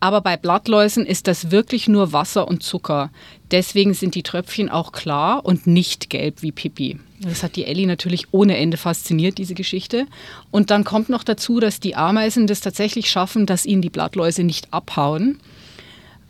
Aber 0.00 0.22
bei 0.22 0.38
Blattläusen 0.38 1.04
ist 1.04 1.26
das 1.26 1.50
wirklich 1.50 1.86
nur 1.86 2.14
Wasser 2.14 2.48
und 2.48 2.62
Zucker. 2.62 3.10
Deswegen 3.50 3.92
sind 3.92 4.14
die 4.14 4.22
Tröpfchen 4.22 4.70
auch 4.70 4.92
klar 4.92 5.44
und 5.44 5.66
nicht 5.66 6.08
gelb 6.08 6.40
wie 6.40 6.52
Pipi. 6.52 6.98
Das 7.20 7.42
hat 7.42 7.56
die 7.56 7.66
Ellie 7.66 7.86
natürlich 7.86 8.32
ohne 8.32 8.56
Ende 8.56 8.78
fasziniert, 8.78 9.36
diese 9.36 9.52
Geschichte. 9.52 10.06
Und 10.50 10.70
dann 10.70 10.84
kommt 10.84 11.10
noch 11.10 11.22
dazu, 11.22 11.60
dass 11.60 11.80
die 11.80 11.96
Ameisen 11.96 12.46
das 12.46 12.62
tatsächlich 12.62 13.10
schaffen, 13.10 13.44
dass 13.44 13.66
ihnen 13.66 13.82
die 13.82 13.90
Blattläuse 13.90 14.42
nicht 14.42 14.72
abhauen. 14.72 15.38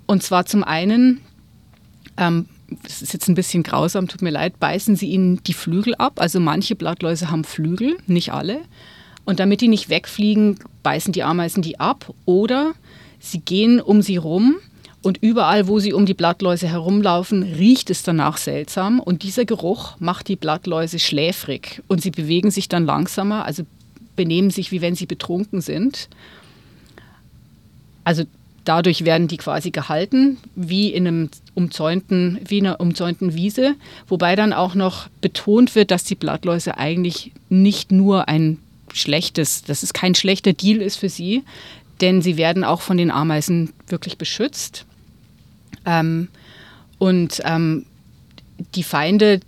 Und 0.06 0.24
zwar 0.24 0.46
zum 0.46 0.64
einen 0.64 1.20
ähm, 2.16 2.48
das 2.82 3.02
ist 3.02 3.12
jetzt 3.12 3.28
ein 3.28 3.34
bisschen 3.34 3.62
grausam, 3.62 4.08
tut 4.08 4.22
mir 4.22 4.30
leid, 4.30 4.58
beißen 4.60 4.96
sie 4.96 5.08
ihnen 5.08 5.42
die 5.44 5.54
Flügel 5.54 5.94
ab. 5.96 6.14
Also 6.20 6.40
manche 6.40 6.76
Blattläuse 6.76 7.30
haben 7.30 7.44
Flügel, 7.44 7.96
nicht 8.06 8.32
alle. 8.32 8.60
Und 9.24 9.40
damit 9.40 9.60
die 9.60 9.68
nicht 9.68 9.88
wegfliegen, 9.88 10.58
beißen 10.82 11.12
die 11.12 11.22
Ameisen 11.22 11.62
die 11.62 11.78
ab. 11.80 12.12
Oder 12.24 12.72
sie 13.18 13.40
gehen 13.40 13.80
um 13.80 14.02
sie 14.02 14.16
rum 14.16 14.56
und 15.02 15.18
überall, 15.22 15.66
wo 15.66 15.78
sie 15.78 15.92
um 15.92 16.04
die 16.04 16.14
Blattläuse 16.14 16.68
herumlaufen, 16.68 17.42
riecht 17.42 17.90
es 17.90 18.02
danach 18.02 18.36
seltsam. 18.36 19.00
Und 19.00 19.22
dieser 19.22 19.44
Geruch 19.44 19.96
macht 19.98 20.28
die 20.28 20.36
Blattläuse 20.36 20.98
schläfrig. 20.98 21.82
Und 21.88 22.02
sie 22.02 22.10
bewegen 22.10 22.50
sich 22.50 22.68
dann 22.68 22.84
langsamer, 22.84 23.44
also 23.44 23.64
benehmen 24.14 24.50
sich, 24.50 24.72
wie 24.72 24.82
wenn 24.82 24.94
sie 24.94 25.06
betrunken 25.06 25.62
sind. 25.62 26.08
Also 28.04 28.24
Dadurch 28.70 29.04
werden 29.04 29.26
die 29.26 29.36
quasi 29.36 29.72
gehalten, 29.72 30.38
wie 30.54 30.90
in 30.90 31.04
einem 31.04 31.30
umzäunten, 31.54 32.38
wie 32.46 32.58
in 32.58 32.68
einer 32.68 32.78
umzäunten 32.78 33.34
Wiese, 33.34 33.74
wobei 34.06 34.36
dann 34.36 34.52
auch 34.52 34.76
noch 34.76 35.08
betont 35.20 35.74
wird, 35.74 35.90
dass 35.90 36.04
die 36.04 36.14
Blattläuse 36.14 36.78
eigentlich 36.78 37.32
nicht 37.48 37.90
nur 37.90 38.28
ein 38.28 38.58
schlechtes, 38.92 39.64
dass 39.64 39.82
es 39.82 39.92
kein 39.92 40.14
schlechter 40.14 40.52
Deal 40.52 40.80
ist 40.80 40.98
für 40.98 41.08
sie, 41.08 41.42
denn 42.00 42.22
sie 42.22 42.36
werden 42.36 42.62
auch 42.62 42.80
von 42.80 42.96
den 42.96 43.10
Ameisen 43.10 43.72
wirklich 43.88 44.18
beschützt. 44.18 44.86
Ähm, 45.84 46.28
und 47.00 47.42
ähm, 47.44 47.86
die 48.76 48.84
Feinde, 48.84 49.40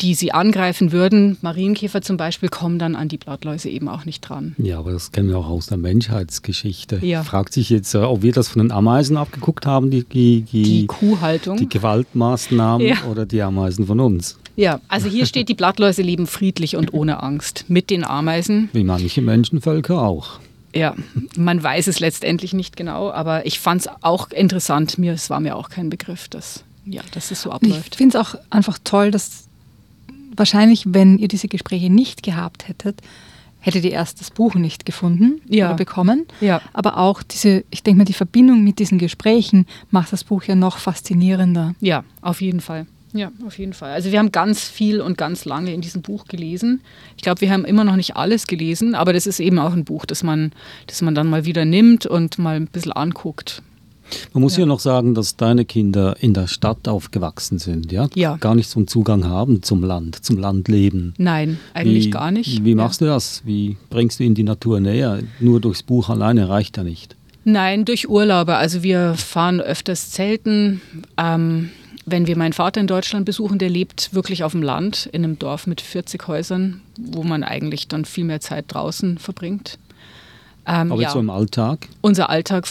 die 0.00 0.14
sie 0.14 0.32
angreifen 0.32 0.92
würden, 0.92 1.36
Marienkäfer 1.40 2.02
zum 2.02 2.16
Beispiel, 2.16 2.48
kommen 2.48 2.78
dann 2.78 2.96
an 2.96 3.08
die 3.08 3.18
Blattläuse 3.18 3.68
eben 3.68 3.88
auch 3.88 4.04
nicht 4.04 4.20
dran. 4.20 4.54
Ja, 4.58 4.78
aber 4.78 4.92
das 4.92 5.12
kennen 5.12 5.28
wir 5.28 5.38
auch 5.38 5.48
aus 5.48 5.66
der 5.66 5.78
Menschheitsgeschichte. 5.78 6.98
Ja. 7.02 7.22
Fragt 7.22 7.52
sich 7.52 7.70
jetzt, 7.70 7.94
äh, 7.94 7.98
ob 7.98 8.22
wir 8.22 8.32
das 8.32 8.48
von 8.48 8.62
den 8.62 8.72
Ameisen 8.72 9.16
abgeguckt 9.16 9.66
haben, 9.66 9.90
die, 9.90 10.04
die, 10.04 10.42
die 10.42 10.86
Kuhhaltung, 10.86 11.56
die 11.56 11.68
Gewaltmaßnahmen 11.68 12.86
ja. 12.86 13.04
oder 13.10 13.26
die 13.26 13.40
Ameisen 13.42 13.86
von 13.86 14.00
uns. 14.00 14.38
Ja, 14.56 14.80
also 14.88 15.08
hier 15.08 15.26
steht, 15.26 15.48
die 15.48 15.54
Blattläuse 15.54 16.02
leben 16.02 16.26
friedlich 16.26 16.76
und 16.76 16.94
ohne 16.94 17.22
Angst 17.22 17.64
mit 17.68 17.90
den 17.90 18.04
Ameisen. 18.04 18.68
Wie 18.72 18.84
manche 18.84 19.20
Menschenvölker 19.20 20.00
auch. 20.00 20.38
Ja, 20.74 20.94
man 21.36 21.62
weiß 21.62 21.86
es 21.86 22.00
letztendlich 22.00 22.52
nicht 22.52 22.76
genau, 22.76 23.10
aber 23.10 23.46
ich 23.46 23.60
fand 23.60 23.82
es 23.82 23.88
auch 24.02 24.30
interessant. 24.30 24.98
Mir, 24.98 25.12
es 25.12 25.30
war 25.30 25.40
mir 25.40 25.56
auch 25.56 25.70
kein 25.70 25.88
Begriff, 25.88 26.28
dass, 26.28 26.64
ja, 26.84 27.02
dass 27.12 27.30
es 27.30 27.42
so 27.42 27.50
abläuft. 27.50 27.92
Ich 27.92 27.96
finde 27.96 28.18
es 28.18 28.26
auch 28.26 28.34
einfach 28.50 28.78
toll, 28.82 29.10
dass 29.10 29.44
wahrscheinlich, 30.36 30.84
wenn 30.86 31.18
ihr 31.18 31.28
diese 31.28 31.48
Gespräche 31.48 31.90
nicht 31.90 32.22
gehabt 32.22 32.68
hättet, 32.68 33.00
hättet 33.60 33.84
ihr 33.84 33.92
erst 33.92 34.20
das 34.20 34.30
Buch 34.30 34.54
nicht 34.54 34.84
gefunden 34.84 35.40
ja. 35.48 35.66
oder 35.66 35.76
bekommen. 35.76 36.26
Ja. 36.40 36.60
Aber 36.72 36.98
auch 36.98 37.22
diese, 37.22 37.64
ich 37.70 37.82
denke 37.82 37.98
mal, 37.98 38.04
die 38.04 38.12
Verbindung 38.12 38.62
mit 38.62 38.78
diesen 38.78 38.98
Gesprächen 38.98 39.66
macht 39.90 40.12
das 40.12 40.24
Buch 40.24 40.44
ja 40.44 40.54
noch 40.54 40.78
faszinierender. 40.78 41.74
Ja, 41.80 42.04
auf 42.20 42.42
jeden 42.42 42.60
Fall. 42.60 42.86
Ja, 43.14 43.30
auf 43.46 43.58
jeden 43.58 43.72
Fall. 43.72 43.92
Also 43.92 44.10
wir 44.10 44.18
haben 44.18 44.32
ganz 44.32 44.64
viel 44.64 45.00
und 45.00 45.16
ganz 45.16 45.44
lange 45.44 45.72
in 45.72 45.80
diesem 45.80 46.02
Buch 46.02 46.26
gelesen. 46.26 46.82
Ich 47.16 47.22
glaube, 47.22 47.40
wir 47.40 47.52
haben 47.52 47.64
immer 47.64 47.84
noch 47.84 47.94
nicht 47.94 48.16
alles 48.16 48.48
gelesen, 48.48 48.96
aber 48.96 49.12
das 49.12 49.28
ist 49.28 49.38
eben 49.38 49.60
auch 49.60 49.72
ein 49.72 49.84
Buch, 49.84 50.04
das 50.04 50.24
man, 50.24 50.52
das 50.88 51.00
man 51.00 51.14
dann 51.14 51.30
mal 51.30 51.44
wieder 51.44 51.64
nimmt 51.64 52.06
und 52.06 52.38
mal 52.38 52.56
ein 52.56 52.66
bisschen 52.66 52.92
anguckt. 52.92 53.62
Man 54.32 54.42
muss 54.42 54.56
ja. 54.56 54.60
ja 54.60 54.66
noch 54.66 54.80
sagen, 54.80 55.14
dass 55.14 55.36
deine 55.36 55.64
Kinder 55.64 56.16
in 56.20 56.34
der 56.34 56.46
Stadt 56.46 56.88
aufgewachsen 56.88 57.58
sind, 57.58 57.92
ja? 57.92 58.08
Ja. 58.14 58.36
Gar 58.36 58.54
nicht 58.54 58.68
so 58.68 58.78
einen 58.78 58.88
Zugang 58.88 59.24
haben 59.24 59.62
zum 59.62 59.82
Land, 59.82 60.24
zum 60.24 60.38
Landleben. 60.38 61.14
Nein, 61.18 61.58
eigentlich 61.72 62.06
wie, 62.06 62.10
gar 62.10 62.30
nicht. 62.30 62.64
Wie 62.64 62.74
machst 62.74 63.00
ja. 63.00 63.06
du 63.06 63.12
das? 63.12 63.42
Wie 63.44 63.76
bringst 63.90 64.20
du 64.20 64.24
ihnen 64.24 64.34
die 64.34 64.42
Natur 64.42 64.80
näher? 64.80 65.20
Nur 65.40 65.60
durchs 65.60 65.82
Buch 65.82 66.08
alleine 66.08 66.48
reicht 66.48 66.76
ja 66.76 66.84
nicht. 66.84 67.16
Nein, 67.44 67.84
durch 67.84 68.08
Urlaube. 68.08 68.56
Also 68.56 68.82
wir 68.82 69.14
fahren 69.14 69.60
öfters 69.60 70.10
Zelten. 70.10 70.80
Ähm, 71.16 71.70
wenn 72.06 72.26
wir 72.26 72.36
meinen 72.36 72.52
Vater 72.52 72.80
in 72.80 72.86
Deutschland 72.86 73.24
besuchen, 73.24 73.58
der 73.58 73.70
lebt 73.70 74.14
wirklich 74.14 74.44
auf 74.44 74.52
dem 74.52 74.62
Land, 74.62 75.08
in 75.12 75.24
einem 75.24 75.38
Dorf 75.38 75.66
mit 75.66 75.80
40 75.80 76.28
Häusern, 76.28 76.82
wo 76.98 77.22
man 77.22 77.42
eigentlich 77.42 77.88
dann 77.88 78.04
viel 78.04 78.24
mehr 78.24 78.40
Zeit 78.40 78.66
draußen 78.68 79.18
verbringt. 79.18 79.78
Ähm, 80.66 80.92
Aber 80.92 81.00
ja, 81.00 81.10
so 81.10 81.18
im 81.18 81.30
Alltag? 81.30 81.88
Unser 82.00 82.30
Alltag 82.30 82.66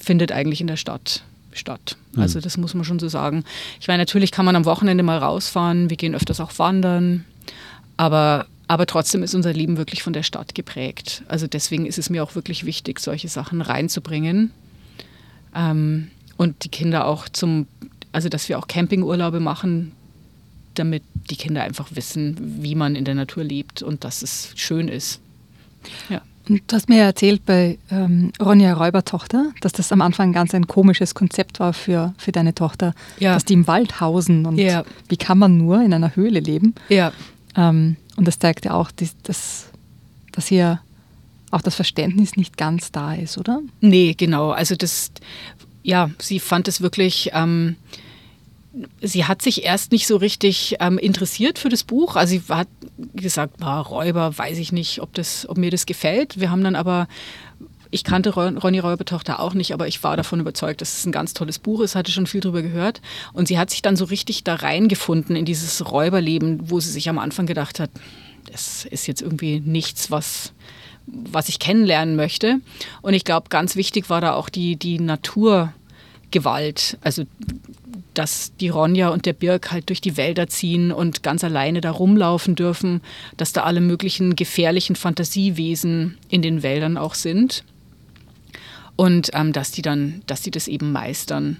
findet 0.00 0.32
eigentlich 0.32 0.60
in 0.60 0.66
der 0.66 0.76
Stadt 0.76 1.22
statt. 1.52 1.96
Mhm. 2.12 2.22
Also 2.22 2.40
das 2.40 2.56
muss 2.56 2.74
man 2.74 2.84
schon 2.84 2.98
so 2.98 3.08
sagen. 3.08 3.44
Ich 3.80 3.88
meine, 3.88 4.02
natürlich 4.02 4.30
kann 4.30 4.44
man 4.44 4.56
am 4.56 4.64
Wochenende 4.64 5.02
mal 5.02 5.18
rausfahren, 5.18 5.90
wir 5.90 5.96
gehen 5.96 6.14
öfters 6.14 6.40
auch 6.40 6.58
wandern, 6.58 7.24
aber, 7.96 8.46
aber 8.68 8.86
trotzdem 8.86 9.22
ist 9.22 9.34
unser 9.34 9.52
Leben 9.52 9.76
wirklich 9.76 10.02
von 10.02 10.12
der 10.12 10.22
Stadt 10.22 10.54
geprägt. 10.54 11.22
Also 11.28 11.46
deswegen 11.46 11.86
ist 11.86 11.98
es 11.98 12.10
mir 12.10 12.22
auch 12.22 12.34
wirklich 12.34 12.64
wichtig, 12.64 13.00
solche 13.00 13.28
Sachen 13.28 13.60
reinzubringen 13.60 14.52
ähm, 15.54 16.10
und 16.36 16.64
die 16.64 16.70
Kinder 16.70 17.06
auch 17.06 17.28
zum, 17.28 17.66
also 18.12 18.28
dass 18.28 18.48
wir 18.48 18.58
auch 18.58 18.68
Campingurlaube 18.68 19.40
machen, 19.40 19.92
damit 20.74 21.02
die 21.30 21.36
Kinder 21.36 21.62
einfach 21.62 21.88
wissen, 21.92 22.36
wie 22.62 22.74
man 22.74 22.94
in 22.94 23.04
der 23.04 23.14
Natur 23.14 23.42
lebt 23.42 23.82
und 23.82 24.04
dass 24.04 24.22
es 24.22 24.52
schön 24.54 24.88
ist. 24.88 25.20
Ja. 26.08 26.22
Du 26.48 26.76
hast 26.76 26.88
mir 26.88 27.02
erzählt 27.02 27.44
bei 27.44 27.78
ähm, 27.90 28.32
Ronja 28.40 28.72
Räubertochter, 28.72 29.52
dass 29.60 29.72
das 29.72 29.92
am 29.92 30.00
Anfang 30.00 30.32
ganz 30.32 30.54
ein 30.54 30.66
komisches 30.66 31.14
Konzept 31.14 31.60
war 31.60 31.74
für, 31.74 32.14
für 32.16 32.32
deine 32.32 32.54
Tochter, 32.54 32.94
ja. 33.18 33.34
dass 33.34 33.44
die 33.44 33.52
im 33.52 33.66
Wald 33.66 34.00
hausen 34.00 34.46
und 34.46 34.56
ja. 34.56 34.84
wie 35.08 35.18
kann 35.18 35.38
man 35.38 35.58
nur 35.58 35.82
in 35.82 35.92
einer 35.92 36.16
Höhle 36.16 36.40
leben. 36.40 36.74
Ja. 36.88 37.12
Ähm, 37.54 37.96
und 38.16 38.26
das 38.26 38.38
zeigt 38.38 38.64
ja 38.64 38.72
auch, 38.72 38.90
dass, 38.90 39.14
dass, 39.22 39.66
dass 40.32 40.46
hier 40.46 40.80
auch 41.50 41.60
das 41.60 41.74
Verständnis 41.74 42.36
nicht 42.36 42.56
ganz 42.56 42.92
da 42.92 43.14
ist, 43.14 43.36
oder? 43.36 43.60
Nee, 43.80 44.14
genau. 44.16 44.50
Also 44.50 44.74
das, 44.74 45.10
ja, 45.82 46.10
sie 46.18 46.40
fand 46.40 46.66
es 46.68 46.80
wirklich... 46.80 47.30
Ähm, 47.34 47.76
sie 49.00 49.24
hat 49.24 49.42
sich 49.42 49.64
erst 49.64 49.92
nicht 49.92 50.06
so 50.06 50.16
richtig 50.16 50.76
ähm, 50.80 50.98
interessiert 50.98 51.58
für 51.58 51.68
das 51.68 51.84
Buch. 51.84 52.16
Also 52.16 52.32
sie 52.32 52.42
hat 52.48 52.68
gesagt, 53.14 53.62
ah, 53.62 53.80
Räuber, 53.80 54.36
weiß 54.36 54.58
ich 54.58 54.72
nicht, 54.72 55.00
ob, 55.02 55.14
das, 55.14 55.48
ob 55.48 55.58
mir 55.58 55.70
das 55.70 55.86
gefällt. 55.86 56.40
Wir 56.40 56.50
haben 56.50 56.64
dann 56.64 56.76
aber, 56.76 57.08
ich 57.90 58.04
kannte 58.04 58.34
Ronny 58.34 58.78
Räubertochter 58.78 59.40
auch 59.40 59.54
nicht, 59.54 59.72
aber 59.72 59.88
ich 59.88 60.02
war 60.02 60.16
davon 60.16 60.40
überzeugt, 60.40 60.80
dass 60.80 60.98
es 60.98 61.06
ein 61.06 61.12
ganz 61.12 61.34
tolles 61.34 61.58
Buch 61.58 61.80
ist, 61.80 61.94
hatte 61.94 62.12
schon 62.12 62.26
viel 62.26 62.40
darüber 62.40 62.62
gehört. 62.62 63.00
Und 63.32 63.48
sie 63.48 63.58
hat 63.58 63.70
sich 63.70 63.82
dann 63.82 63.96
so 63.96 64.04
richtig 64.04 64.44
da 64.44 64.54
reingefunden 64.54 65.36
in 65.36 65.44
dieses 65.44 65.90
Räuberleben, 65.90 66.70
wo 66.70 66.80
sie 66.80 66.90
sich 66.90 67.08
am 67.08 67.18
Anfang 67.18 67.46
gedacht 67.46 67.80
hat, 67.80 67.90
das 68.50 68.84
ist 68.86 69.06
jetzt 69.06 69.22
irgendwie 69.22 69.60
nichts, 69.60 70.10
was 70.10 70.52
was 71.10 71.48
ich 71.48 71.58
kennenlernen 71.58 72.16
möchte. 72.16 72.60
Und 73.02 73.14
ich 73.14 73.24
glaube, 73.24 73.48
ganz 73.48 73.76
wichtig 73.76 74.10
war 74.10 74.20
da 74.20 74.34
auch 74.34 74.48
die, 74.48 74.76
die 74.76 74.98
Naturgewalt. 75.00 76.98
Also 77.00 77.24
dass 78.18 78.52
die 78.56 78.68
Ronja 78.68 79.10
und 79.10 79.26
der 79.26 79.32
Birk 79.32 79.70
halt 79.70 79.88
durch 79.90 80.00
die 80.00 80.16
Wälder 80.16 80.48
ziehen 80.48 80.90
und 80.90 81.22
ganz 81.22 81.44
alleine 81.44 81.80
da 81.80 81.92
rumlaufen 81.92 82.56
dürfen, 82.56 83.00
dass 83.36 83.52
da 83.52 83.62
alle 83.62 83.80
möglichen 83.80 84.34
gefährlichen 84.34 84.96
Fantasiewesen 84.96 86.18
in 86.28 86.42
den 86.42 86.64
Wäldern 86.64 86.96
auch 86.96 87.14
sind 87.14 87.62
und 88.96 89.30
ähm, 89.34 89.52
dass 89.52 89.70
die 89.70 89.82
dann, 89.82 90.22
dass 90.26 90.42
die 90.42 90.50
das 90.50 90.66
eben 90.66 90.90
meistern. 90.90 91.58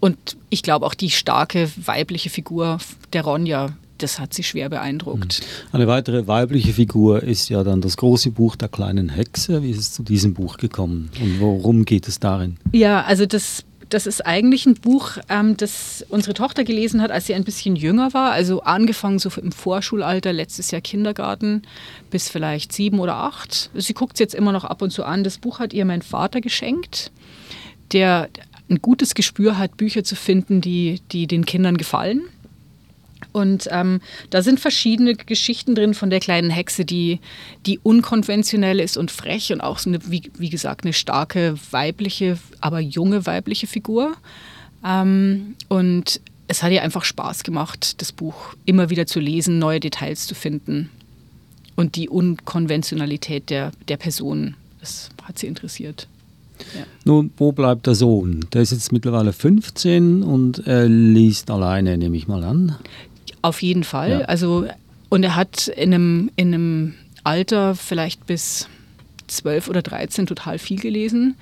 Und 0.00 0.36
ich 0.50 0.64
glaube 0.64 0.84
auch 0.84 0.94
die 0.94 1.10
starke 1.10 1.70
weibliche 1.76 2.28
Figur 2.28 2.78
der 3.12 3.22
Ronja, 3.22 3.76
das 3.98 4.18
hat 4.18 4.34
sie 4.34 4.42
schwer 4.42 4.68
beeindruckt. 4.68 5.34
Hm. 5.34 5.44
Eine 5.70 5.86
weitere 5.86 6.26
weibliche 6.26 6.72
Figur 6.72 7.22
ist 7.22 7.48
ja 7.48 7.62
dann 7.62 7.80
das 7.80 7.96
große 7.96 8.32
Buch 8.32 8.56
der 8.56 8.68
kleinen 8.68 9.08
Hexe. 9.08 9.62
Wie 9.62 9.70
ist 9.70 9.78
es 9.78 9.92
zu 9.92 10.02
diesem 10.02 10.34
Buch 10.34 10.56
gekommen 10.56 11.10
und 11.20 11.38
worum 11.38 11.84
geht 11.84 12.08
es 12.08 12.18
darin? 12.18 12.56
Ja, 12.72 13.04
also 13.04 13.26
das 13.26 13.64
das 13.92 14.06
ist 14.06 14.24
eigentlich 14.24 14.64
ein 14.64 14.74
Buch, 14.74 15.18
ähm, 15.28 15.56
das 15.56 16.04
unsere 16.08 16.32
Tochter 16.32 16.64
gelesen 16.64 17.02
hat, 17.02 17.10
als 17.10 17.26
sie 17.26 17.34
ein 17.34 17.44
bisschen 17.44 17.76
jünger 17.76 18.14
war. 18.14 18.32
Also 18.32 18.62
angefangen 18.62 19.18
so 19.18 19.30
im 19.40 19.52
Vorschulalter, 19.52 20.32
letztes 20.32 20.70
Jahr 20.70 20.80
Kindergarten, 20.80 21.62
bis 22.10 22.30
vielleicht 22.30 22.72
sieben 22.72 23.00
oder 23.00 23.16
acht. 23.16 23.70
Sie 23.74 23.92
guckt 23.92 24.14
es 24.14 24.20
jetzt 24.20 24.34
immer 24.34 24.52
noch 24.52 24.64
ab 24.64 24.80
und 24.80 24.90
zu 24.90 25.04
an. 25.04 25.24
Das 25.24 25.38
Buch 25.38 25.58
hat 25.58 25.74
ihr 25.74 25.84
mein 25.84 26.00
Vater 26.00 26.40
geschenkt, 26.40 27.12
der 27.92 28.30
ein 28.70 28.80
gutes 28.80 29.14
Gespür 29.14 29.58
hat, 29.58 29.76
Bücher 29.76 30.04
zu 30.04 30.16
finden, 30.16 30.62
die, 30.62 31.02
die 31.12 31.26
den 31.26 31.44
Kindern 31.44 31.76
gefallen. 31.76 32.22
Und 33.32 33.68
ähm, 33.70 34.00
da 34.30 34.42
sind 34.42 34.60
verschiedene 34.60 35.14
Geschichten 35.14 35.74
drin 35.74 35.94
von 35.94 36.10
der 36.10 36.20
kleinen 36.20 36.50
Hexe, 36.50 36.84
die, 36.84 37.20
die 37.66 37.78
unkonventionell 37.78 38.78
ist 38.78 38.96
und 38.96 39.10
frech 39.10 39.52
und 39.52 39.60
auch 39.60 39.78
so 39.78 39.90
eine, 39.90 39.98
wie, 40.10 40.30
wie 40.36 40.50
gesagt, 40.50 40.84
eine 40.84 40.92
starke 40.92 41.54
weibliche, 41.70 42.38
aber 42.60 42.80
junge 42.80 43.26
weibliche 43.26 43.66
Figur. 43.66 44.14
Ähm, 44.84 45.54
und 45.68 46.20
es 46.48 46.62
hat 46.62 46.72
ihr 46.72 46.82
einfach 46.82 47.04
Spaß 47.04 47.44
gemacht, 47.44 48.00
das 48.02 48.12
Buch 48.12 48.54
immer 48.66 48.90
wieder 48.90 49.06
zu 49.06 49.20
lesen, 49.20 49.58
neue 49.58 49.80
Details 49.80 50.26
zu 50.26 50.34
finden 50.34 50.90
und 51.76 51.96
die 51.96 52.08
Unkonventionalität 52.08 53.50
der, 53.50 53.72
der 53.88 53.96
Person. 53.96 54.54
Das 54.80 55.08
hat 55.22 55.38
sie 55.38 55.46
interessiert. 55.46 56.08
Ja. 56.76 56.84
Nun, 57.04 57.30
wo 57.36 57.52
bleibt 57.52 57.86
der 57.86 57.94
Sohn? 57.94 58.46
Der 58.52 58.62
ist 58.62 58.72
jetzt 58.72 58.92
mittlerweile 58.92 59.32
15 59.32 60.22
und 60.22 60.66
er 60.66 60.88
liest 60.88 61.50
alleine, 61.50 61.96
nehme 61.98 62.16
ich 62.16 62.28
mal 62.28 62.44
an. 62.44 62.76
Auf 63.42 63.62
jeden 63.62 63.84
Fall. 63.84 64.10
Ja. 64.10 64.20
Also, 64.22 64.66
und 65.08 65.22
er 65.22 65.36
hat 65.36 65.68
in 65.68 65.92
einem, 65.92 66.30
in 66.36 66.54
einem 66.54 66.94
Alter 67.24 67.74
vielleicht 67.74 68.26
bis 68.26 68.68
12 69.26 69.68
oder 69.68 69.82
13 69.82 70.26
total 70.26 70.58
viel 70.58 70.80
gelesen 70.80 71.36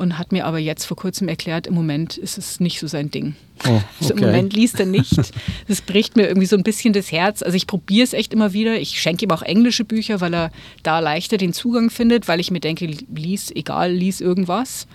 und 0.00 0.16
hat 0.16 0.32
mir 0.32 0.46
aber 0.46 0.58
jetzt 0.58 0.86
vor 0.86 0.96
kurzem 0.96 1.28
erklärt, 1.28 1.66
im 1.66 1.74
Moment 1.74 2.16
ist 2.16 2.38
es 2.38 2.58
nicht 2.58 2.80
so 2.80 2.86
sein 2.86 3.10
Ding. 3.10 3.34
Oh, 3.66 3.68
okay. 3.68 3.82
also 4.00 4.14
Im 4.14 4.20
Moment 4.20 4.52
liest 4.54 4.80
er 4.80 4.86
nicht. 4.86 5.12
Das 5.68 5.82
bricht 5.82 6.16
mir 6.16 6.26
irgendwie 6.26 6.46
so 6.46 6.56
ein 6.56 6.62
bisschen 6.62 6.92
das 6.92 7.12
Herz. 7.12 7.42
Also 7.42 7.56
ich 7.56 7.66
probiere 7.66 8.04
es 8.04 8.12
echt 8.12 8.32
immer 8.32 8.52
wieder. 8.52 8.80
Ich 8.80 9.00
schenke 9.00 9.24
ihm 9.24 9.30
auch 9.30 9.42
englische 9.42 9.84
Bücher, 9.84 10.20
weil 10.20 10.34
er 10.34 10.50
da 10.82 10.98
leichter 10.98 11.36
den 11.36 11.52
Zugang 11.52 11.90
findet, 11.90 12.26
weil 12.26 12.40
ich 12.40 12.50
mir 12.50 12.60
denke, 12.60 12.86
lies, 13.14 13.50
egal, 13.54 13.92
lies 13.92 14.20
irgendwas. 14.20 14.86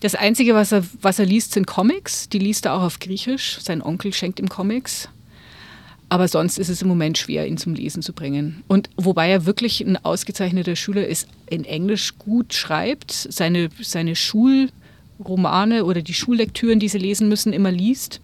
Das 0.00 0.14
Einzige, 0.14 0.54
was 0.54 0.72
er, 0.72 0.84
was 1.02 1.18
er 1.18 1.26
liest, 1.26 1.52
sind 1.52 1.66
Comics. 1.66 2.28
Die 2.30 2.38
liest 2.38 2.64
er 2.64 2.74
auch 2.74 2.82
auf 2.82 2.98
Griechisch. 2.98 3.58
Sein 3.60 3.82
Onkel 3.82 4.12
schenkt 4.14 4.40
ihm 4.40 4.48
Comics. 4.48 5.08
Aber 6.10 6.26
sonst 6.26 6.58
ist 6.58 6.68
es 6.68 6.82
im 6.82 6.88
Moment 6.88 7.18
schwer, 7.18 7.46
ihn 7.46 7.56
zum 7.56 7.74
Lesen 7.74 8.02
zu 8.02 8.12
bringen. 8.12 8.64
Und 8.66 8.90
wobei 8.96 9.30
er 9.30 9.46
wirklich 9.46 9.80
ein 9.80 9.96
ausgezeichneter 9.96 10.74
Schüler 10.74 11.06
ist, 11.06 11.28
in 11.48 11.64
Englisch 11.64 12.18
gut 12.18 12.52
schreibt, 12.52 13.12
seine, 13.12 13.68
seine 13.80 14.16
Schulromane 14.16 15.84
oder 15.84 16.02
die 16.02 16.12
Schullektüren, 16.12 16.80
die 16.80 16.88
sie 16.88 16.98
lesen 16.98 17.28
müssen, 17.28 17.52
immer 17.52 17.70
liest. 17.70 18.20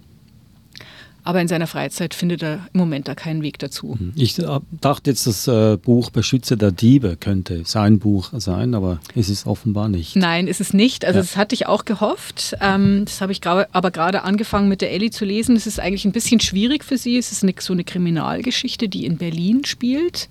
Aber 1.26 1.40
in 1.40 1.48
seiner 1.48 1.66
Freizeit 1.66 2.14
findet 2.14 2.44
er 2.44 2.68
im 2.72 2.78
Moment 2.78 3.08
da 3.08 3.16
keinen 3.16 3.42
Weg 3.42 3.58
dazu. 3.58 3.96
Mhm. 3.98 4.12
Ich 4.14 4.38
äh, 4.38 4.60
dachte 4.80 5.10
jetzt, 5.10 5.26
das 5.26 5.48
äh, 5.48 5.76
Buch 5.76 6.10
Beschützer 6.10 6.54
der 6.54 6.70
Diebe 6.70 7.16
könnte 7.16 7.62
sein 7.64 7.98
Buch 7.98 8.30
sein, 8.36 8.76
aber 8.76 9.00
ist 9.16 9.28
es 9.28 9.44
offenbar 9.44 9.88
nicht. 9.88 10.14
Nein, 10.14 10.46
ist 10.46 10.60
es 10.60 10.72
nicht. 10.72 11.04
Also 11.04 11.18
ja. 11.18 11.22
das 11.22 11.36
hatte 11.36 11.56
ich 11.56 11.66
auch 11.66 11.84
gehofft. 11.84 12.56
Ähm, 12.60 13.06
das 13.06 13.20
habe 13.20 13.32
ich 13.32 13.44
aber 13.44 13.90
gerade 13.90 14.22
angefangen 14.22 14.68
mit 14.68 14.80
der 14.80 14.92
Ellie 14.92 15.10
zu 15.10 15.24
lesen. 15.24 15.56
Es 15.56 15.66
ist 15.66 15.80
eigentlich 15.80 16.04
ein 16.04 16.12
bisschen 16.12 16.38
schwierig 16.38 16.84
für 16.84 16.96
sie. 16.96 17.18
Es 17.18 17.32
ist 17.32 17.42
eine, 17.42 17.54
so 17.58 17.72
eine 17.72 17.82
Kriminalgeschichte, 17.82 18.88
die 18.88 19.04
in 19.04 19.16
Berlin 19.16 19.64
spielt. 19.64 20.28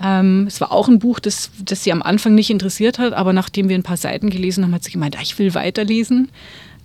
Ähm, 0.00 0.44
es 0.46 0.60
war 0.60 0.70
auch 0.70 0.86
ein 0.86 1.00
Buch, 1.00 1.18
das, 1.18 1.50
das 1.58 1.82
sie 1.82 1.90
am 1.90 2.02
Anfang 2.02 2.36
nicht 2.36 2.50
interessiert 2.50 3.00
hat, 3.00 3.14
aber 3.14 3.32
nachdem 3.32 3.68
wir 3.68 3.76
ein 3.76 3.82
paar 3.82 3.96
Seiten 3.96 4.30
gelesen 4.30 4.62
haben, 4.62 4.74
hat 4.74 4.84
sie 4.84 4.92
gemeint, 4.92 5.16
ah, 5.18 5.22
ich 5.22 5.40
will 5.40 5.54
weiterlesen. 5.54 6.30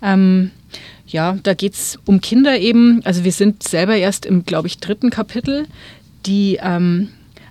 Ähm, 0.02 0.50
ja, 1.12 1.36
da 1.42 1.54
geht 1.54 1.74
es 1.74 1.98
um 2.06 2.20
Kinder 2.20 2.58
eben. 2.58 3.04
Also 3.04 3.24
wir 3.24 3.32
sind 3.32 3.62
selber 3.62 3.96
erst 3.96 4.26
im, 4.26 4.44
glaube 4.44 4.68
ich, 4.68 4.78
dritten 4.78 5.10
Kapitel, 5.10 5.66
die 6.26 6.58
ähm, 6.62 7.08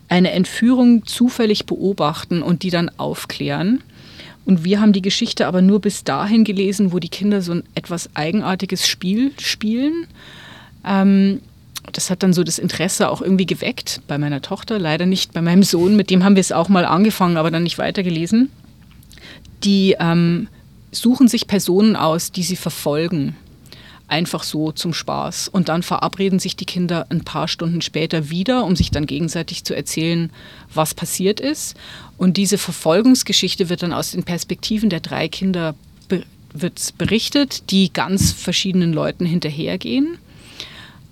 eine 0.08 0.32
Entführung 0.32 1.06
zufällig 1.06 1.66
beobachten 1.66 2.42
und 2.42 2.64
die 2.64 2.70
dann 2.70 2.90
aufklären. 2.98 3.84
Und 4.46 4.64
wir 4.64 4.80
haben 4.82 4.94
die 4.94 5.02
Geschichte 5.02 5.46
aber 5.46 5.62
nur 5.62 5.82
bis 5.82 6.04
dahin 6.04 6.44
gelesen, 6.44 6.92
wo 6.92 7.00
die 7.00 7.10
Kinder 7.10 7.42
so 7.42 7.52
ein 7.52 7.64
etwas 7.76 8.10
eigenartiges 8.16 8.88
Spiel 8.88 9.32
spielen. 9.40 10.08
Ähm, 10.86 11.42
das 11.92 12.10
hat 12.10 12.24
dann 12.24 12.34
so 12.34 12.44
das 12.44 12.60
Interesse 12.60 13.10
auch 13.10 13.22
irgendwie 13.22 13.46
geweckt 13.46 14.02
bei 14.08 14.18
meiner 14.18 14.42
Tochter, 14.42 14.80
leider 14.80 15.06
nicht 15.06 15.34
bei 15.34 15.42
meinem 15.42 15.64
Sohn. 15.64 15.96
Mit 15.96 16.10
dem 16.10 16.24
haben 16.24 16.36
wir 16.36 16.42
es 16.42 16.52
auch 16.52 16.70
mal 16.70 16.86
angefangen, 16.86 17.38
aber 17.38 17.52
dann 17.52 17.64
nicht 17.64 17.78
weitergelesen. 17.78 18.50
Die 19.64 19.96
ähm, 20.00 20.48
suchen 20.92 21.28
sich 21.28 21.46
Personen 21.46 21.96
aus, 21.96 22.32
die 22.32 22.44
sie 22.44 22.56
verfolgen 22.56 23.36
einfach 24.10 24.44
so 24.44 24.72
zum 24.72 24.94
Spaß. 24.94 25.48
Und 25.48 25.70
dann 25.70 25.84
verabreden 25.84 26.40
sich 26.40 26.56
die 26.56 26.66
Kinder 26.66 27.06
ein 27.10 27.24
paar 27.24 27.48
Stunden 27.48 27.82
später 27.82 28.30
wieder, 28.30 28.66
um 28.66 28.76
sich 28.76 28.92
dann 28.92 29.06
gegenseitig 29.06 29.64
zu 29.64 29.76
erzählen, 29.76 30.32
was 30.74 30.94
passiert 30.94 31.40
ist. 31.40 31.76
Und 32.18 32.38
diese 32.38 32.58
Verfolgungsgeschichte 32.58 33.70
wird 33.70 33.84
dann 33.84 33.94
aus 33.94 34.12
den 34.12 34.24
Perspektiven 34.24 34.90
der 34.90 35.00
drei 35.00 35.28
Kinder 35.28 35.76
wird 36.54 36.98
berichtet, 36.98 37.70
die 37.72 37.94
ganz 37.94 38.32
verschiedenen 38.32 38.94
Leuten 38.94 39.26
hinterhergehen. 39.26 40.18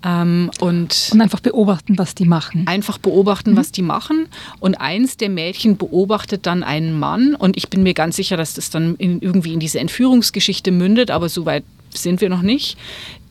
Ähm, 0.04 0.50
und, 0.60 1.10
und, 1.12 1.20
einfach 1.20 1.40
beobachten, 1.40 1.98
was 1.98 2.14
die 2.14 2.24
machen. 2.24 2.66
Einfach 2.66 2.98
beobachten, 2.98 3.52
mhm. 3.52 3.56
was 3.56 3.72
die 3.72 3.82
machen. 3.82 4.26
Und 4.60 4.76
eins 4.76 5.16
der 5.16 5.28
Mädchen 5.28 5.76
beobachtet 5.76 6.46
dann 6.46 6.62
einen 6.62 6.98
Mann. 6.98 7.34
Und 7.34 7.56
ich 7.56 7.68
bin 7.68 7.82
mir 7.82 7.94
ganz 7.94 8.16
sicher, 8.16 8.36
dass 8.36 8.54
das 8.54 8.70
dann 8.70 8.94
in, 8.96 9.20
irgendwie 9.20 9.54
in 9.54 9.60
diese 9.60 9.80
Entführungsgeschichte 9.80 10.70
mündet, 10.70 11.10
aber 11.10 11.28
soweit 11.28 11.64
sind 11.94 12.20
wir 12.20 12.28
noch 12.28 12.42
nicht, 12.42 12.76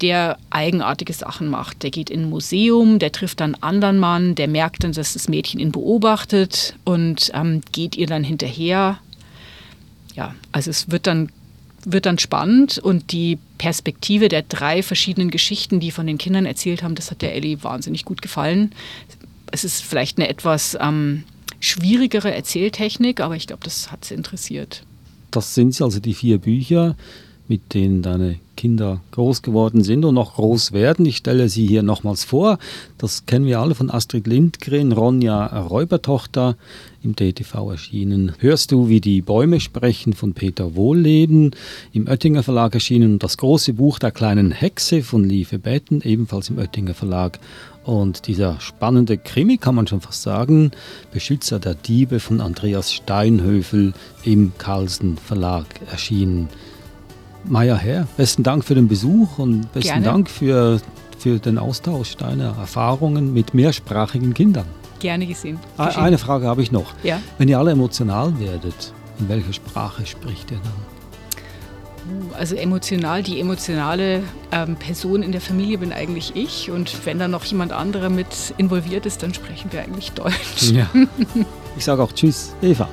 der 0.02 0.38
eigenartige 0.50 1.14
Sachen 1.14 1.50
macht. 1.50 1.84
Der 1.84 1.92
geht 1.92 2.10
in 2.10 2.24
ein 2.24 2.30
Museum, 2.30 3.00
der 3.00 3.12
trifft 3.12 3.40
dann 3.40 3.56
einen 3.56 3.64
anderen 3.64 4.00
Mann, 4.00 4.36
der 4.36 4.48
merkt 4.48 4.84
dann, 4.84 4.94
dass 4.94 5.14
das 5.14 5.28
Mädchen 5.28 5.60
ihn 5.60 5.72
beobachtet 5.72 6.76
und 6.84 7.32
ähm, 7.34 7.62
geht 7.72 7.96
ihr 7.96 8.08
dann 8.08 8.24
hinterher. 8.24 9.00
Ja, 10.16 10.36
also 10.52 10.70
es 10.70 10.90
wird 10.92 11.08
dann 11.08 11.30
wird 11.90 12.06
dann 12.06 12.20
spannend 12.20 12.80
und 12.80 13.14
die 13.14 13.38
Perspektive 13.58 14.28
der 14.28 14.42
drei 14.42 14.84
verschiedenen 14.84 15.32
Geschichten, 15.32 15.80
die 15.80 15.92
von 15.92 16.06
den 16.06 16.18
Kindern 16.18 16.46
erzählt 16.46 16.84
haben, 16.84 16.96
das 16.96 17.12
hat 17.12 17.22
der 17.22 17.34
Ellie 17.34 17.64
wahnsinnig 17.64 18.04
gut 18.04 18.22
gefallen. 18.22 18.72
Es 19.52 19.64
ist 19.64 19.84
vielleicht 19.84 20.18
eine 20.18 20.28
etwas 20.28 20.78
ähm, 20.82 21.24
schwierigere 21.62 22.34
Erzähltechnik, 22.34 23.22
aber 23.22 23.36
ich 23.36 23.48
glaube, 23.48 23.64
das 23.64 23.92
hat 23.92 24.04
sie 24.04 24.16
interessiert. 24.16 24.84
Das 25.32 25.56
sind 25.56 25.80
also 25.82 26.00
die 26.00 26.14
vier 26.14 26.40
Bücher 26.40 26.96
mit 27.48 27.74
denen 27.74 28.02
deine 28.02 28.38
Kinder 28.58 29.02
groß 29.12 29.44
geworden 29.44 29.84
sind 29.84 30.04
und 30.04 30.16
noch 30.16 30.36
groß 30.36 30.74
werden. 30.74 31.06
Ich 31.06 31.18
stelle 31.18 31.48
sie 31.48 31.66
hier 31.66 31.84
nochmals 31.84 32.26
vor. 32.26 32.58
Das 32.98 33.26
kennen 33.26 33.46
wir 33.46 33.60
alle 33.60 33.76
von 33.76 33.90
Astrid 33.90 34.28
Lindgren, 34.28 34.92
Ronja 34.92 35.46
Räubertochter, 35.46 36.58
im 37.04 37.16
DTV 37.16 37.72
erschienen. 37.72 38.34
Hörst 38.40 38.72
du, 38.72 38.90
wie 38.90 39.00
die 39.00 39.22
Bäume 39.22 39.60
sprechen 39.60 40.14
von 40.14 40.34
Peter 40.34 40.76
Wohlleben, 40.76 41.52
im 41.94 42.08
Oettinger 42.08 42.44
Verlag 42.44 42.74
erschienen 42.74 43.20
das 43.20 43.38
große 43.38 43.74
Buch 43.74 44.00
der 44.00 44.12
kleinen 44.12 44.52
Hexe 44.52 45.04
von 45.04 45.24
Lieve 45.24 45.60
Betten, 45.60 46.02
ebenfalls 46.02 46.50
im 46.50 46.58
Oettinger 46.58 46.96
Verlag. 46.96 47.40
Und 47.86 48.28
dieser 48.28 48.60
spannende 48.60 49.18
Krimi, 49.18 49.58
kann 49.58 49.76
man 49.76 49.88
schon 49.88 50.02
fast 50.02 50.24
sagen, 50.24 50.72
Beschützer 51.14 51.60
der 51.60 51.76
Diebe 51.76 52.20
von 52.20 52.42
Andreas 52.42 52.92
Steinhöfel 52.92 53.94
im 54.26 54.52
Carlsen 54.58 55.18
Verlag 55.18 55.68
erschienen. 55.90 56.50
Maja 57.50 57.76
Herr, 57.76 58.08
besten 58.18 58.44
Dank 58.44 58.66
für 58.66 58.76
den 58.76 58.88
Besuch 58.88 59.40
und 59.40 59.72
besten 59.72 59.90
Gerne. 59.90 60.06
Dank 60.06 60.30
für, 60.30 60.82
für 61.18 61.40
den 61.40 61.58
Austausch 61.58 62.18
deiner 62.18 62.58
Erfahrungen 62.58 63.34
mit 63.34 63.54
mehrsprachigen 63.54 64.34
Kindern. 64.34 64.66
Gerne 65.00 65.26
gesehen. 65.26 65.60
Geschehen. 65.78 66.02
Eine 66.02 66.18
Frage 66.18 66.48
habe 66.48 66.62
ich 66.62 66.72
noch. 66.72 66.94
Ja? 67.04 67.20
Wenn 67.38 67.48
ihr 67.48 67.60
alle 67.60 67.72
emotional 67.72 68.40
werdet, 68.40 68.94
in 69.20 69.30
welcher 69.30 69.54
Sprache 69.54 70.06
spricht 70.06 70.52
ihr 70.52 70.58
dann? 70.58 70.98
Uh, 72.10 72.34
also 72.36 72.56
emotional, 72.56 73.22
die 73.22 73.40
emotionale 73.40 74.24
ähm, 74.52 74.76
Person 74.76 75.24
in 75.24 75.32
der 75.32 75.42
Familie 75.42 75.78
bin 75.78 75.92
eigentlich 75.92 76.36
ich. 76.36 76.72
Und 76.72 77.06
wenn 77.06 77.20
da 77.20 77.28
noch 77.28 77.44
jemand 77.46 77.74
anderer 77.74 78.10
mit 78.10 78.54
involviert 78.58 79.06
ist, 79.06 79.24
dann 79.24 79.34
sprechen 79.34 79.72
wir 79.72 79.82
eigentlich 79.82 80.12
Deutsch. 80.14 80.72
Ja. 80.72 80.90
Ich 81.78 81.86
sage 81.86 82.02
auch 82.02 82.12
Tschüss, 82.12 82.56
Eva. 82.62 82.88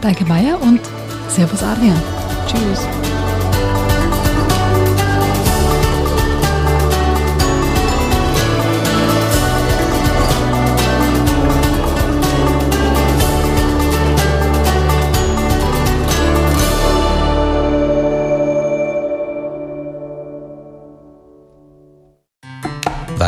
Danke, 0.00 0.24
Maya, 0.24 0.56
und 0.56 0.80
Servus, 1.28 1.62
Adrian. 1.62 2.00
Tschüss. 2.46 3.09